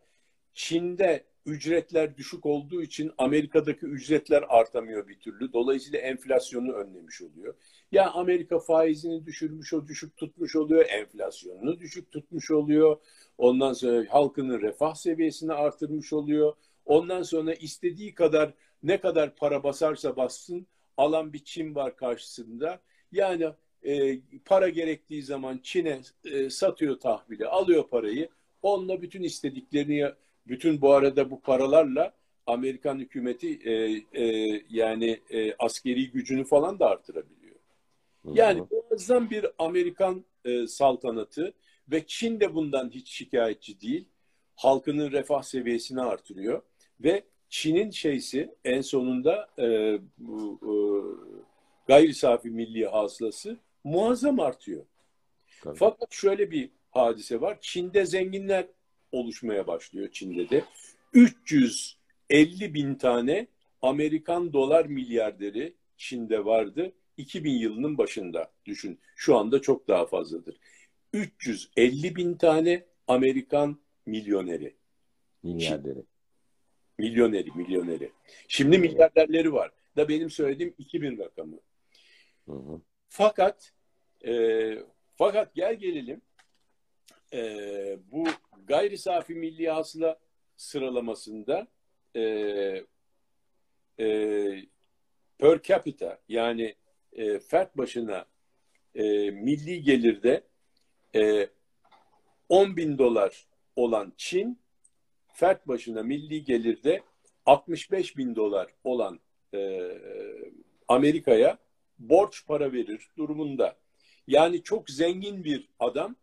[0.54, 5.54] Çin'de ücretler düşük olduğu için Amerika'daki ücretler artamıyor bir türlü.
[5.54, 7.56] Dolayısıyla enflasyonu önlemiş oluyor.
[7.92, 12.98] Ya Amerika faizini düşürmüş o düşük tutmuş oluyor, enflasyonunu düşük tutmuş oluyor.
[13.38, 16.54] Ondan sonra halkının refah seviyesini artırmış oluyor.
[16.86, 20.68] Ondan sonra istediği kadar ne kadar para basarsa bassın
[20.98, 22.80] alan bir Çin var karşısında.
[23.12, 23.46] Yani
[23.86, 28.30] e, para gerektiği zaman Çin'e e, satıyor tahvili, alıyor parayı.
[28.62, 30.06] Onunla bütün istediklerini,
[30.48, 32.14] bütün bu arada bu paralarla
[32.48, 33.74] Amerikan hükümeti e,
[34.24, 37.56] e, yani e, askeri gücünü falan da artırabiliyor.
[38.34, 41.54] Yani muazzam bir Amerikan e, saltanatı
[41.92, 44.06] ve Çin de bundan hiç şikayetçi değil.
[44.56, 46.62] Halkının refah seviyesini artırıyor
[47.00, 50.74] ve Çin'in şeysi en sonunda e, bu, e,
[51.88, 54.86] gayri safi milli hasılası muazzam artıyor.
[55.62, 55.78] Tabii.
[55.78, 57.58] Fakat şöyle bir hadise var.
[57.62, 58.68] Çin'de zenginler
[59.12, 60.64] oluşmaya başlıyor Çin'de de.
[61.14, 63.48] 350 bin tane
[63.82, 66.94] Amerikan dolar milyarderi Çin'de vardı.
[67.18, 69.00] 2000 yılının başında düşün.
[69.16, 70.56] Şu anda çok daha fazladır.
[71.14, 74.76] 350 bin tane Amerikan milyoneri.
[75.44, 76.04] Milyarderi.
[76.98, 78.12] Milyoneri, milyoneri.
[78.48, 79.72] Şimdi milyarderleri var.
[79.98, 81.60] Da benim söylediğim 2000 rakamı.
[82.46, 82.82] Hı hı.
[83.18, 83.72] Fakat
[84.26, 84.78] e,
[85.16, 86.22] fakat gel gelelim
[87.34, 87.40] e,
[88.12, 88.28] bu
[88.68, 90.20] gayri safi milli hasıla
[90.56, 91.68] sıralamasında
[92.16, 92.22] e,
[94.00, 94.08] e,
[95.38, 96.76] per capita yani
[97.14, 98.26] e, fert başına
[98.96, 100.44] e, milli gelirde
[101.16, 101.50] e,
[102.50, 104.60] 10 bin dolar olan Çin
[105.34, 107.04] fert başına milli gelirde
[107.46, 109.20] 65 bin dolar olan
[109.54, 109.92] e,
[110.88, 111.65] Amerika'ya
[112.00, 113.78] borç para verir durumunda.
[114.28, 116.16] Yani çok zengin bir adam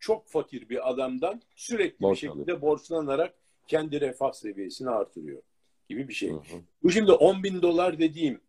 [0.00, 3.34] çok fakir bir adamdan sürekli Borç bir şekilde borçlanarak
[3.66, 5.42] kendi refah seviyesini artırıyor
[5.88, 6.30] gibi bir şey.
[6.30, 6.60] Hı hı.
[6.82, 8.40] Bu şimdi 10 bin dolar dediğim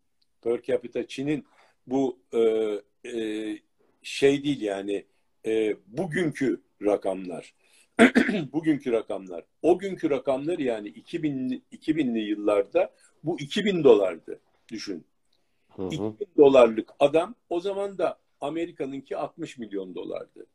[0.41, 1.45] per capita Çin'in
[1.87, 2.39] bu e,
[3.09, 3.57] e,
[4.03, 5.05] şey değil yani
[5.45, 7.53] e, bugünkü rakamlar.
[8.53, 9.43] bugünkü rakamlar.
[9.61, 14.39] O günkü rakamlar yani 2000, 2000'li yıllarda bu 2000 dolardı
[14.71, 15.05] düşün.
[15.79, 15.89] Hı hı.
[15.89, 20.45] 2000 dolarlık adam o zaman da Amerika'nınki 60 milyon dolardı.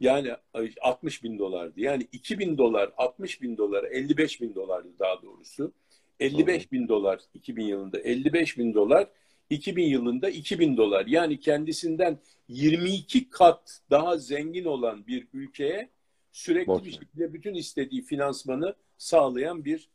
[0.00, 1.80] Yani ay, 60 bin dolardı.
[1.80, 5.72] Yani 2000 dolar, 60 bin dolar, 55 bin dolardı daha doğrusu.
[6.20, 9.08] 55 bin dolar 2000 yılında, 55 bin dolar
[9.50, 11.06] 2000 yılında 2000 dolar.
[11.06, 15.88] Yani kendisinden 22 kat daha zengin olan bir ülkeye
[16.32, 19.88] sürekli Borç bir şekilde bütün istediği finansmanı sağlayan bir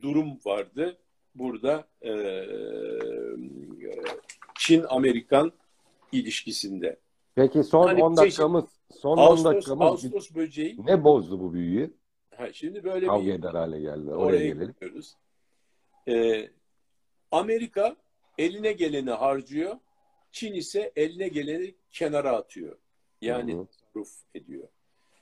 [0.00, 0.98] durum vardı.
[1.38, 2.12] Burada e,
[4.58, 5.52] Çin-Amerikan
[6.12, 6.96] ilişkisinde.
[7.34, 8.64] Peki son Hani 10 şey- dakikamız
[9.00, 11.94] son 10 Ağustos, dakikamız Ağustos böceği ne bozdu bu büyüyü?
[12.36, 14.10] ha, şimdi böyle Kavga bir eder hale geldi.
[14.10, 14.72] Oraya oraya gelelim.
[14.72, 15.16] gidiyoruz.
[16.08, 16.50] Ee,
[17.30, 17.96] Amerika
[18.38, 19.76] eline geleni harcıyor.
[20.32, 22.76] Çin ise eline geleni kenara atıyor.
[23.22, 24.68] Yani tasarruf ediyor.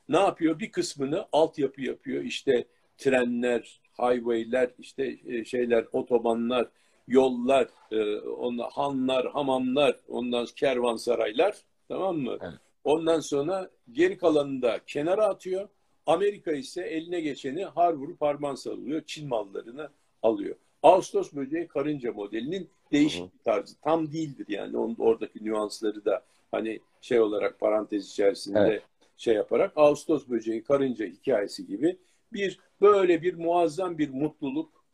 [0.08, 0.58] Ne yapıyor?
[0.58, 2.22] Bir kısmını altyapı yapıyor.
[2.22, 2.64] İşte
[2.98, 6.68] trenler, highway'ler, işte e, şeyler, otobanlar,
[7.09, 11.57] yollar, e, onlar, hanlar, hamamlar, ondan kervansaraylar,
[11.88, 12.38] tamam mı?
[12.40, 12.55] Evet.
[12.84, 15.68] Ondan sonra geri kalanını da kenara atıyor.
[16.07, 19.03] Amerika ise eline geçeni har vurup harman sarılıyor.
[19.07, 19.88] Çin mallarını
[20.22, 20.57] alıyor.
[20.82, 23.80] Ağustos böceği karınca modelinin değişik bir tarzı.
[23.80, 24.76] Tam değildir yani.
[24.76, 28.82] Onun, oradaki nüansları da hani şey olarak parantez içerisinde Evet.
[29.16, 31.97] şey yaparak Ağustos böceği karınca hikayesi gibi
[32.32, 34.84] bir böyle bir muazzam bir mutluluk,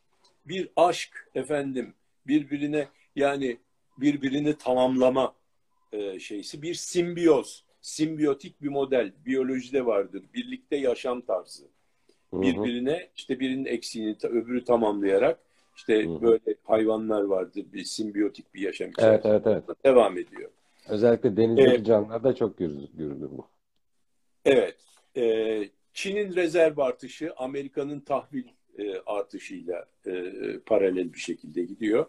[0.47, 1.95] bir aşk efendim
[2.27, 3.57] birbirine yani
[3.99, 5.35] birbirini tamamlama
[5.93, 10.23] e, şeysi bir simbiyoz, simbiyotik bir model biyolojide vardır.
[10.35, 11.65] Birlikte yaşam tarzı.
[12.33, 15.39] Birbirine işte birinin eksiğini öbürü tamamlayarak
[15.77, 16.23] işte Hı hı.
[16.23, 17.65] böyle hayvanlar vardır.
[17.73, 19.65] Bir simbiyotik bir yaşam Evet evet evet.
[19.85, 20.51] devam ediyor.
[20.89, 21.87] Özellikle denizdeki Evet.
[21.87, 23.47] canlılarda çok görülür, görülür bu.
[24.45, 24.77] Evet.
[25.17, 25.23] e,
[25.95, 28.45] Çin'in rezerv artışı Amerika'nın tahvil
[28.79, 30.13] e, artışıyla e,
[30.67, 32.07] paralel bir şekilde gidiyor.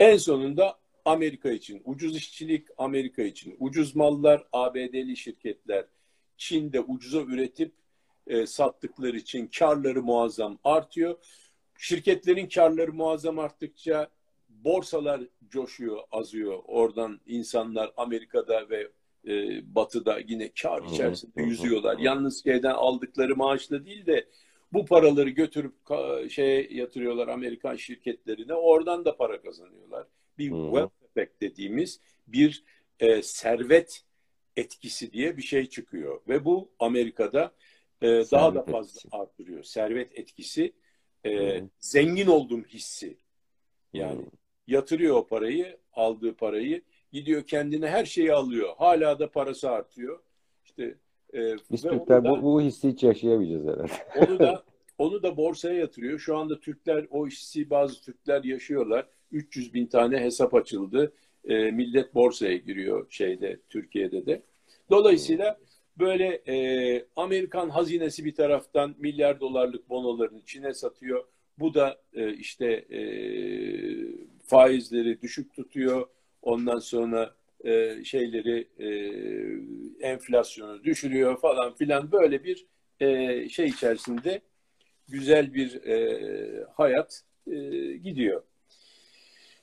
[0.00, 5.84] En sonunda Amerika için ucuz işçilik, Amerika için ucuz mallar, ABD'li şirketler
[6.36, 7.72] Çin'de ucuza üretip
[8.26, 11.18] e, sattıkları için karları muazzam artıyor.
[11.78, 14.08] Şirketlerin karları muazzam arttıkça
[14.48, 16.58] borsalar coşuyor, azıyor.
[16.66, 18.88] Oradan insanlar Amerika'da ve
[19.26, 21.98] e, Batı'da yine kar içerisinde yüzüyorlar.
[21.98, 24.28] Yalnız şeyden aldıkları maaşla değil de
[24.72, 25.74] bu paraları götürüp
[26.30, 28.54] şeye yatırıyorlar Amerikan şirketlerine.
[28.54, 30.06] Oradan da para kazanıyorlar.
[30.38, 32.64] Bir wealth effect dediğimiz bir
[33.00, 34.04] e, servet
[34.56, 36.20] etkisi diye bir şey çıkıyor.
[36.28, 37.52] Ve bu Amerika'da
[38.02, 39.08] e, daha da fazla etkisi.
[39.12, 39.62] artırıyor.
[39.62, 40.72] Servet etkisi
[41.26, 43.18] e, zengin oldum hissi.
[43.92, 44.30] Yani Hı.
[44.66, 46.82] yatırıyor o parayı, aldığı parayı,
[47.16, 48.68] gidiyor kendine her şeyi alıyor.
[48.78, 50.20] Hala da parası artıyor.
[50.64, 50.94] İşte
[51.34, 53.92] e, Biz ve Türkler onu da, bu, bu hissi hiç yaşayamayacağız herhalde.
[54.32, 54.64] onu da
[54.98, 56.18] onu da borsaya yatırıyor.
[56.18, 59.06] Şu anda Türkler o hissi bazı Türkler yaşıyorlar.
[59.32, 61.12] 300 bin tane hesap açıldı.
[61.44, 64.42] E, millet borsaya giriyor şeyde Türkiye'de de.
[64.90, 65.58] Dolayısıyla
[65.98, 71.24] böyle e, Amerikan hazinesi bir taraftan milyar dolarlık bonolarını Çin'e satıyor.
[71.58, 73.00] Bu da e, işte e,
[74.46, 76.08] faizleri düşük tutuyor.
[76.46, 77.34] Ondan sonra
[77.64, 78.88] e, şeyleri e,
[80.08, 82.66] enflasyonu düşürüyor falan filan böyle bir
[83.00, 84.40] e, şey içerisinde
[85.08, 87.56] güzel bir e, hayat e,
[87.96, 88.42] gidiyor.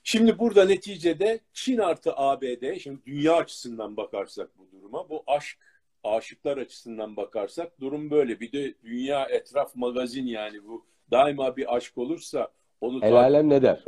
[0.03, 5.57] Şimdi burada neticede Çin artı ABD, şimdi dünya açısından bakarsak bu duruma, bu aşk,
[6.03, 8.39] aşıklar açısından bakarsak durum böyle.
[8.39, 12.47] Bir de dünya etraf magazin yani bu daima bir aşk olursa
[12.81, 13.83] onu El alem ne der?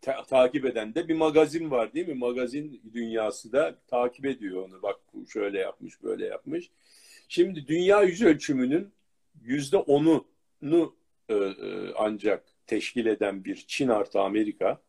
[0.00, 2.14] Ta- takip eden de bir magazin var değil mi?
[2.14, 4.82] Magazin dünyası da takip ediyor onu.
[4.82, 5.00] Bak
[5.32, 6.70] şöyle yapmış, böyle yapmış.
[7.28, 8.92] Şimdi dünya yüz ölçümünün
[9.42, 10.96] yüzde onunu
[11.28, 14.82] e, e, ancak teşkil eden bir Çin artı Amerika,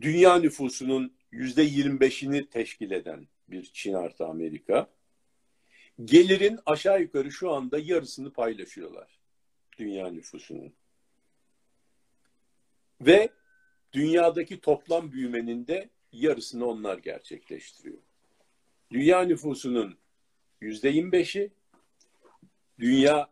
[0.00, 4.90] dünya nüfusunun yüzde yirmi beşini teşkil eden bir Çin artı Amerika,
[6.04, 9.18] gelirin aşağı yukarı şu anda yarısını paylaşıyorlar
[9.78, 10.72] dünya nüfusunun.
[13.06, 13.28] Ve
[13.92, 17.98] dünyadaki toplam büyümenin de yarısını onlar gerçekleştiriyor.
[18.90, 19.98] Dünya nüfusunun
[20.60, 21.50] yüzde yirmi beşi,
[22.78, 23.30] dünya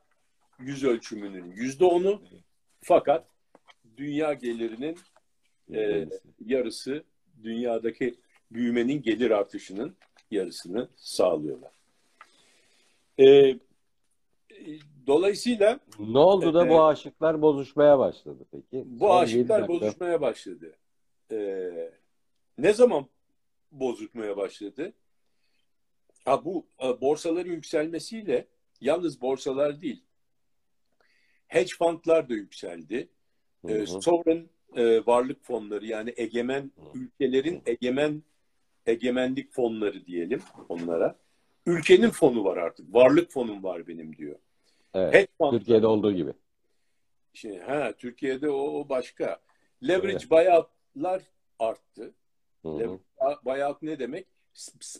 [0.58, 2.22] yüz ölçümünün yüzde onu,
[2.80, 3.26] fakat
[3.96, 4.98] dünya gelirinin
[5.74, 6.08] e,
[6.44, 7.04] yarısı
[7.42, 8.14] dünyadaki
[8.50, 9.96] büyümenin gelir artışının
[10.30, 11.72] yarısını sağlıyorlar.
[13.20, 13.56] E,
[15.06, 18.84] dolayısıyla Ne oldu da Ee, bu aşıklar bozuşmaya başladı peki?
[18.86, 20.76] bu Son aşıklar bozuşmaya başladı.
[21.32, 21.70] E,
[22.58, 23.06] ne zaman
[23.72, 24.92] bozuşmaya başladı?
[26.24, 28.46] Ha, bu e, borsaların yükselmesiyle
[28.80, 30.02] yalnız borsalar değil,
[31.48, 33.08] hedge fundlar da yükseldi.
[33.66, 33.86] Hı e, hı.
[33.86, 34.44] sovereign
[34.76, 36.98] e, varlık fonları yani egemen Hı.
[36.98, 38.22] ülkelerin egemen
[38.86, 41.16] egemenlik fonları diyelim onlara.
[41.66, 42.94] Ülkenin fonu var artık.
[42.94, 44.36] Varlık fonum var benim diyor.
[44.94, 45.14] Evet.
[45.14, 46.32] Hedge fund Türkiye'de olduğu gibi.
[47.34, 49.40] Şimdi, ha, Türkiye'de o, o başka.
[49.88, 50.30] Leverage Evet.
[50.30, 51.22] buyout'lar
[51.58, 52.14] arttı.
[52.62, 52.78] Hı hı.
[52.78, 53.00] Leverage
[53.44, 54.26] buyout ne demek?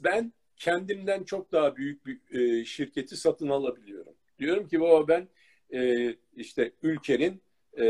[0.05, 4.15] Ben kendimden çok daha büyük bir e, şirketi satın alabiliyorum.
[4.39, 5.29] Diyorum ki baba ben
[5.75, 7.43] e, işte ülkenin
[7.77, 7.85] e,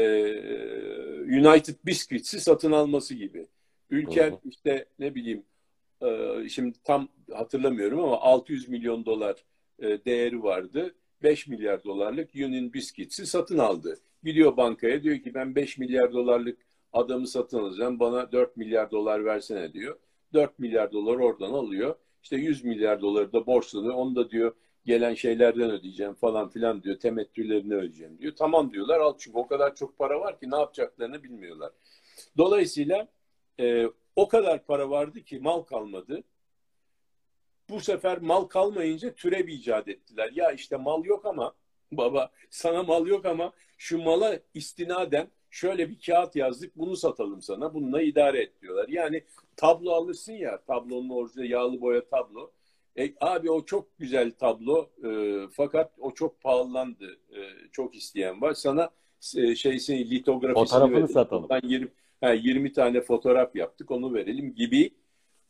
[1.23, 3.47] United Biscuits'i satın alması gibi.
[3.91, 4.41] Ülker Hı hı.
[4.45, 5.45] işte ne bileyim
[6.03, 9.45] e, şimdi tam hatırlamıyorum ama 600 milyon dolar
[9.79, 10.95] e, değeri vardı.
[11.23, 13.99] 5 milyar dolarlık Union Biscuits'i satın aldı.
[14.25, 16.59] Gidiyor bankaya diyor ki ben 5 milyar dolarlık
[16.93, 19.99] adamı satın alacağım bana 4 milyar dolar versene diyor.
[20.33, 21.97] 4 milyar dolar oradan alıyor.
[22.23, 23.95] İşte 100 milyar doları da borçlanıyor.
[23.95, 24.55] Onu da diyor
[24.85, 26.99] gelen şeylerden ödeyeceğim falan filan diyor.
[26.99, 28.33] Temettülerini ödeyeceğim diyor.
[28.37, 31.73] Tamam diyorlar al çünkü o kadar çok para var ki ne yapacaklarını bilmiyorlar.
[32.37, 33.09] Dolayısıyla
[33.61, 36.23] e, o kadar para vardı ki mal kalmadı.
[37.71, 40.31] Bu sefer mal kalmayınca türev icat ettiler.
[40.35, 41.55] Ya işte mal yok ama
[41.93, 47.75] baba sana mal yok ama şu mala istinaden şöyle bir kağıt yazdık bunu satalım sana
[47.75, 48.89] bununla idare et diyorlar.
[48.89, 49.25] Yani
[49.57, 52.51] tablo alırsın ya tablonun orijinali yağlı boya tablo.
[52.99, 57.19] E, abi o çok güzel tablo e, fakat o çok pahalandı.
[57.31, 57.39] E,
[57.73, 58.55] çok isteyen var.
[58.55, 58.91] Sana
[59.37, 61.09] e, şeysini litografisini Fotoğrafını verelim.
[61.09, 61.45] satalım.
[61.45, 61.89] Ondan 20,
[62.21, 64.91] ha, 20 tane fotoğraf yaptık onu verelim gibi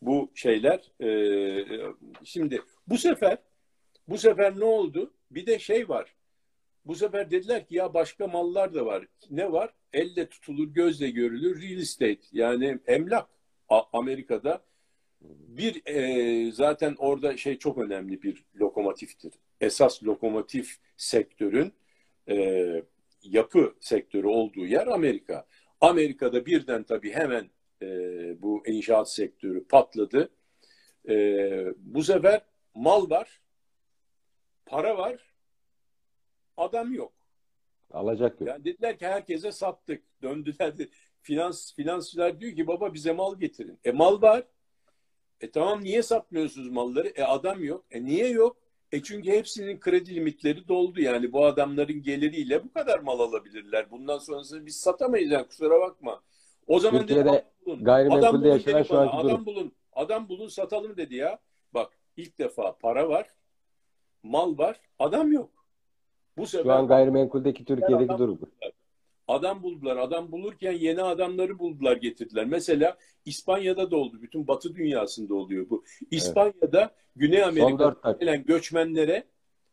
[0.03, 0.93] bu şeyler.
[1.01, 1.09] E,
[2.25, 3.39] şimdi bu sefer
[4.09, 5.15] bu sefer ne oldu?
[5.31, 6.15] Bir de şey var.
[6.85, 9.07] Bu sefer dediler ki ya başka mallar da var.
[9.31, 9.75] Ne var?
[9.93, 13.29] Elle tutulur, gözle görülür real estate yani emlak
[13.69, 14.65] A- Amerika'da
[15.49, 19.33] bir e, zaten orada şey çok önemli bir lokomotiftir.
[19.61, 21.73] Esas lokomotif sektörün
[22.29, 22.67] e,
[23.23, 25.47] yapı sektörü olduğu yer Amerika.
[25.81, 27.51] Amerika'da birden tabii hemen
[27.83, 30.31] e, bu inşaat sektörü patladı.
[31.09, 31.15] E,
[31.77, 32.41] bu sefer
[32.75, 33.41] mal var,
[34.67, 35.33] para var,
[36.57, 37.13] adam yok.
[37.91, 38.49] Alacak yok.
[38.49, 40.03] Yani dediler ki herkese sattık.
[40.23, 40.89] Döndüler de
[41.23, 43.79] finans finansçılar diyor ki baba bize mal getirin.
[43.85, 44.45] E mal var.
[45.41, 47.09] E tamam niye satmıyorsunuz malları?
[47.09, 47.85] E adam yok.
[47.91, 48.57] E niye yok?
[48.93, 51.01] E çünkü hepsinin kredi limitleri doldu.
[51.01, 53.91] Yani bu adamların geliriyle bu kadar mal alabilirler.
[53.91, 56.23] Bundan sonrasını biz satamayız yani kusura bakma.
[56.73, 57.85] O zaman Türkiye'de dedi, bulun.
[57.85, 59.47] gayrimenkulde Adam bulun şu anki Adam durum.
[59.47, 59.73] bulun.
[59.93, 61.39] Adam bulun satalım dedi ya.
[61.75, 63.31] Bak ilk defa para var.
[64.23, 64.81] Mal var.
[64.99, 65.51] Adam yok.
[66.37, 68.39] Bu sefer Şu an gayrimenkuldeki Türkiye'deki adam durum.
[68.41, 68.51] bu.
[69.29, 69.97] Adam buldular.
[69.97, 72.45] Adam bulurken yeni adamları buldular getirdiler.
[72.45, 74.23] Mesela İspanya'da da oldu.
[74.23, 75.85] Bütün Batı dünyasında oluyor bu.
[76.11, 79.25] İspanya'da Güney Son Amerika'dan gelen göçmenlere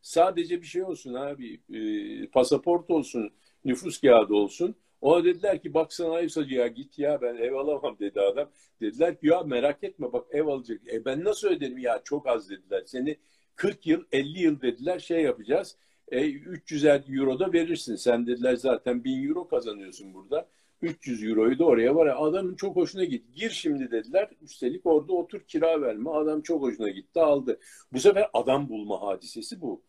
[0.01, 1.59] sadece bir şey olsun abi.
[1.73, 3.31] e, pasaport olsun,
[3.65, 4.75] nüfus kağıdı olsun.
[5.01, 8.49] Ona dediler ki bak sana ev satıcıya git ya ben ev alamam dedi adam.
[8.81, 10.81] Dediler ki ya merak etme bak ev alacak.
[10.93, 12.83] E ben nasıl öderim ya çok az dediler.
[12.85, 13.17] Seni
[13.55, 15.77] 40 yıl 50 yıl dediler şey yapacağız.
[16.11, 17.95] E, 300 euro da verirsin.
[17.95, 20.47] Sen dediler zaten 1000 euro kazanıyorsun burada.
[20.81, 23.33] 300 euroyu da oraya var ya adamın çok hoşuna gitti.
[23.35, 24.29] Gir şimdi dediler.
[24.41, 26.09] Üstelik orada otur kira verme.
[26.09, 27.59] Adam çok hoşuna gitti aldı.
[27.93, 29.81] Bu sefer adam bulma hadisesi bu.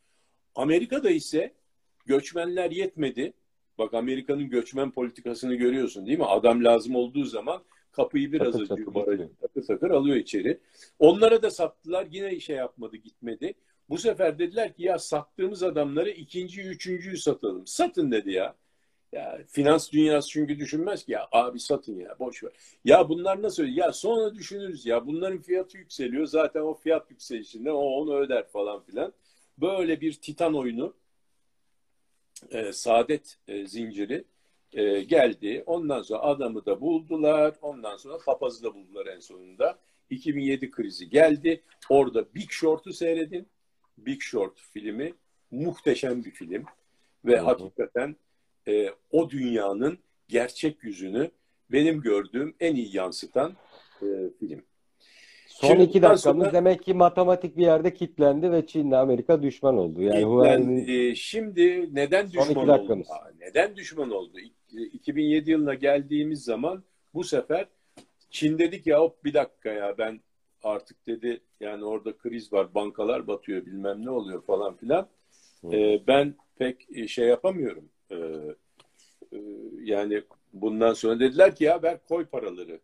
[0.55, 1.55] Amerika'da ise
[2.07, 3.33] göçmenler yetmedi.
[3.81, 6.27] Bak Amerika'nın göçmen politikasını görüyorsun değil mi?
[6.27, 7.63] Adam lazım olduğu zaman
[7.93, 10.61] kapıyı biraz açıyor, barajı takır takır alıyor içeri.
[10.99, 12.07] Onlara da sattılar.
[12.11, 13.55] Yine şey yapmadı, gitmedi.
[13.89, 17.67] Bu sefer dediler ki ya sattığımız adamları ikinci, üçüncüyü satalım.
[17.67, 18.55] Satın dedi ya.
[19.13, 22.53] Ya finans dünyası çünkü düşünmez ki ya abi satın ya boş ver.
[22.85, 27.83] Ya bunlar nasıl ya sonra düşünürüz ya bunların fiyatı yükseliyor zaten o fiyat yükselişinde o
[27.83, 29.13] onu öder falan filan.
[29.59, 30.95] Böyle bir titan oyunu
[32.51, 34.25] e, saadet e, zinciri
[34.73, 35.63] e, geldi.
[35.67, 37.55] Ondan sonra adamı da buldular.
[37.63, 39.79] Ondan sonra papazı da buldular en sonunda.
[40.11, 41.63] 2007 krizi geldi.
[41.89, 43.47] Orada Big Short'u seyredin.
[43.99, 45.15] Big Short filmi
[45.51, 46.65] muhteşem bir film
[47.25, 47.45] ve Hı hı.
[47.45, 48.17] hakikaten
[48.69, 51.31] e, o dünyanın gerçek yüzünü
[51.73, 53.57] benim gördüğüm en iyi yansıtan
[54.03, 54.07] e,
[54.41, 54.65] film.
[55.61, 59.77] Son Şimdi iki dakikamız sonra- demek ki matematik bir yerde kilitlendi ve Çin'le Amerika düşman
[59.77, 60.03] oldu.
[60.03, 62.69] Yani e, şimdi neden Son iki düşman oldu?
[62.69, 63.09] dakikamız.
[63.41, 64.39] Neden düşman oldu?
[64.73, 66.85] İ- 2007 yılına geldiğimiz zaman
[67.15, 67.67] bu sefer
[68.31, 70.21] Çin dedik ya hop bir dakika ya ben
[70.63, 75.09] artık dedi yani orada kriz var bankalar batıyor bilmem ne oluyor falan filan.
[75.73, 77.85] Ee, ben pek e, şey yapamıyorum.
[78.11, 78.17] Ee,
[79.33, 79.39] e,
[79.83, 82.81] yani bundan sonra dediler ki ya ver koy paraları.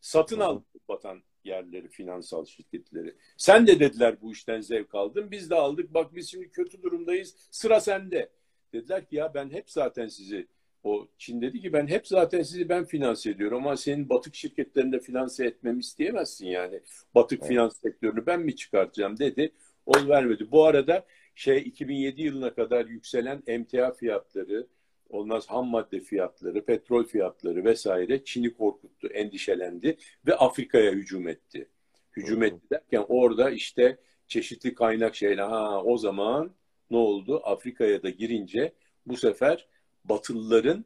[0.00, 3.14] Satın al batan yerleri, finansal şirketleri.
[3.36, 5.30] Sen de dediler bu işten zevk aldın.
[5.30, 5.94] Biz de aldık.
[5.94, 7.34] Bak biz şimdi kötü durumdayız.
[7.50, 8.30] Sıra sende.
[8.72, 10.46] Dediler ki ya ben hep zaten sizi
[10.84, 15.00] o Çin dedi ki ben hep zaten sizi ben finanse ediyorum ama senin batık şirketlerinde
[15.00, 16.80] finanse etmemi isteyemezsin yani.
[17.14, 17.48] Batık Evet.
[17.48, 19.52] finans sektörünü ben mi çıkartacağım dedi.
[19.86, 20.50] O vermedi.
[20.50, 24.66] Bu arada şey 2007 yılına kadar yükselen emtia fiyatları,
[25.12, 29.96] olmaz ham madde fiyatları, petrol fiyatları vesaire Çin'i korkuttu, endişelendi
[30.26, 31.68] ve Afrika'ya hücum etti.
[32.16, 36.54] Hücum etti derken orada işte çeşitli kaynak şeyler ha o zaman
[36.90, 37.40] ne oldu?
[37.44, 38.72] Afrika'ya da girince
[39.06, 39.66] bu sefer
[40.04, 40.84] Batılıların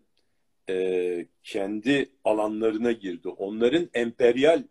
[0.69, 3.29] e, kendi alanlarına girdi.
[3.29, 4.63] Onların emperyal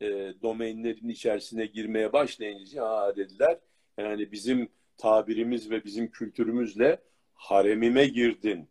[0.00, 3.58] e, domainlerin içerisine girmeye başlayınca ha dediler
[3.98, 7.00] yani bizim tabirimiz ve bizim kültürümüzle
[7.34, 8.68] haremime girdin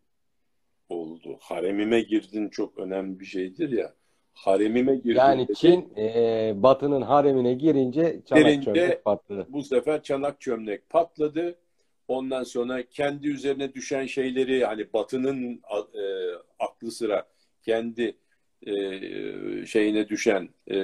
[0.90, 1.38] oldu.
[1.42, 3.94] Haremime girdin çok önemli bir şeydir ya.
[4.34, 5.56] Haremime girdin yani dedi.
[5.56, 9.46] Çin e, Batı'nın haremine girince çanak Girince- çömlek patladı.
[9.50, 11.56] Bu sefer çanak çömlek patladı.
[12.08, 16.04] Ondan sonra kendi üzerine düşen şeyleri hani Batı'nın e,
[16.60, 17.28] aklı sıra
[17.64, 18.18] kendi
[18.68, 18.74] e,
[19.66, 20.78] şeyine düşen e,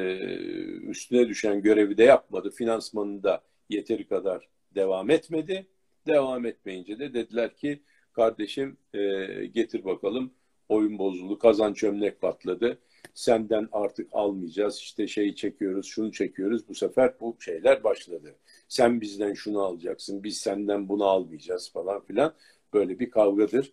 [0.90, 2.52] üstüne düşen görevi de yapmadı.
[2.52, 5.68] Finansmanını da yeteri kadar devam etmedi.
[6.08, 7.82] Devam etmeyince de dediler ki
[8.22, 9.00] kardeşim e,
[9.46, 10.32] getir bakalım
[10.70, 11.40] oyun bozuldu.
[11.40, 12.78] Kazan çömlek patladı.
[13.14, 14.78] Senden artık almayacağız.
[14.78, 16.70] İşte şeyi çekiyoruz, şunu çekiyoruz.
[16.70, 18.36] Bu sefer bu şeyler başladı.
[18.68, 22.34] Sen bizden şunu alacaksın, biz senden bunu almayacağız falan filan.
[22.74, 23.72] Böyle bir kavgadır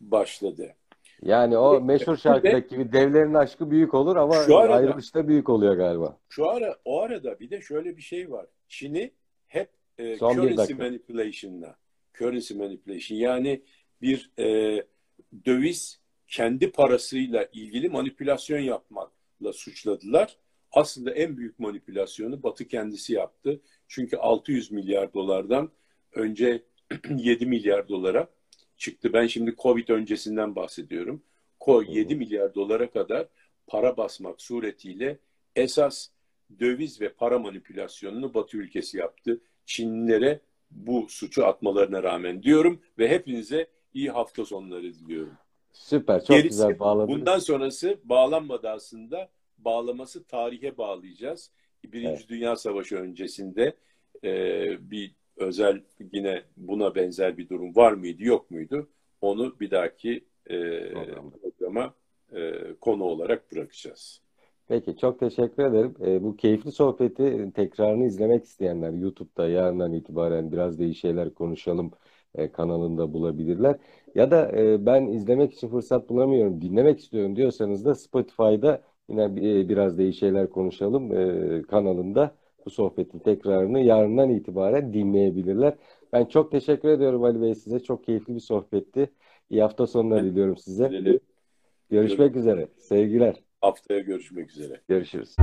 [0.00, 0.74] başladı.
[1.22, 5.48] Yani o meşhur şarkıdaki gibi devlerin aşkı büyük olur ama Şu arada- ayrılış da büyük
[5.48, 6.18] oluyor galiba.
[6.28, 8.46] Şu ara o arada bir de şöyle bir şey var.
[8.68, 9.10] Çin'i
[9.46, 11.76] hep e, Son currency manipulation'la
[12.18, 13.62] currency manipulation yani
[14.02, 14.84] bir e,
[15.46, 20.36] döviz kendi parasıyla ilgili manipülasyon yapmakla suçladılar.
[20.72, 23.60] Aslında en büyük manipülasyonu Batı kendisi yaptı.
[23.88, 25.70] Çünkü 600 milyar dolardan
[26.12, 26.62] önce
[27.16, 28.28] 7 milyar dolara
[28.76, 29.12] çıktı.
[29.12, 31.22] Ben şimdi Covid öncesinden bahsediyorum.
[31.60, 31.98] Ko- Hı hı.
[31.98, 33.28] 7 milyar dolara kadar
[33.66, 35.18] para basmak suretiyle
[35.56, 36.08] esas
[36.60, 39.40] döviz ve para manipülasyonunu Batı ülkesi yaptı.
[39.66, 40.40] Çinlilere
[40.70, 45.34] bu suçu atmalarına rağmen diyorum ve hepinize iyi hafta sonları diliyorum.
[45.72, 47.18] Süper, çok Gerisi, güzel bağladınız.
[47.18, 49.30] Bundan sonrası bağlanmadı aslında.
[49.58, 51.50] Bağlaması tarihe bağlayacağız.
[51.84, 52.28] Birinci Evet.
[52.28, 53.76] Dünya Savaşı öncesinde
[54.24, 58.88] e, bir özel yine buna benzer bir durum var mıydı yok muydu?
[59.20, 60.56] Onu bir dahaki e,
[61.42, 61.94] programa
[62.32, 64.23] e, konu olarak bırakacağız.
[64.68, 65.94] Peki çok teşekkür ederim.
[66.00, 71.90] E, bu keyifli sohbeti tekrarını izlemek isteyenler YouTube'da yarından itibaren biraz da iyi şeyler konuşalım
[72.34, 73.78] e, kanalında bulabilirler.
[74.14, 79.68] Ya da e, ben izlemek için fırsat bulamıyorum, dinlemek istiyorum diyorsanız da Spotify'da yine e,
[79.68, 81.12] biraz da iyi şeyler konuşalım
[81.58, 82.36] e, kanalında
[82.66, 85.76] bu sohbetin tekrarını yarından itibaren dinleyebilirler.
[86.12, 87.80] Ben çok teşekkür ediyorum Ali Bey size.
[87.80, 89.10] Çok keyifli bir sohbetti.
[89.50, 90.96] İyi hafta sonları diliyorum size.
[91.90, 92.68] Görüşmek üzere.
[92.78, 93.43] Sevgiler.
[93.64, 94.80] Haftaya görüşmek üzere.
[94.88, 95.36] Görüşürüz.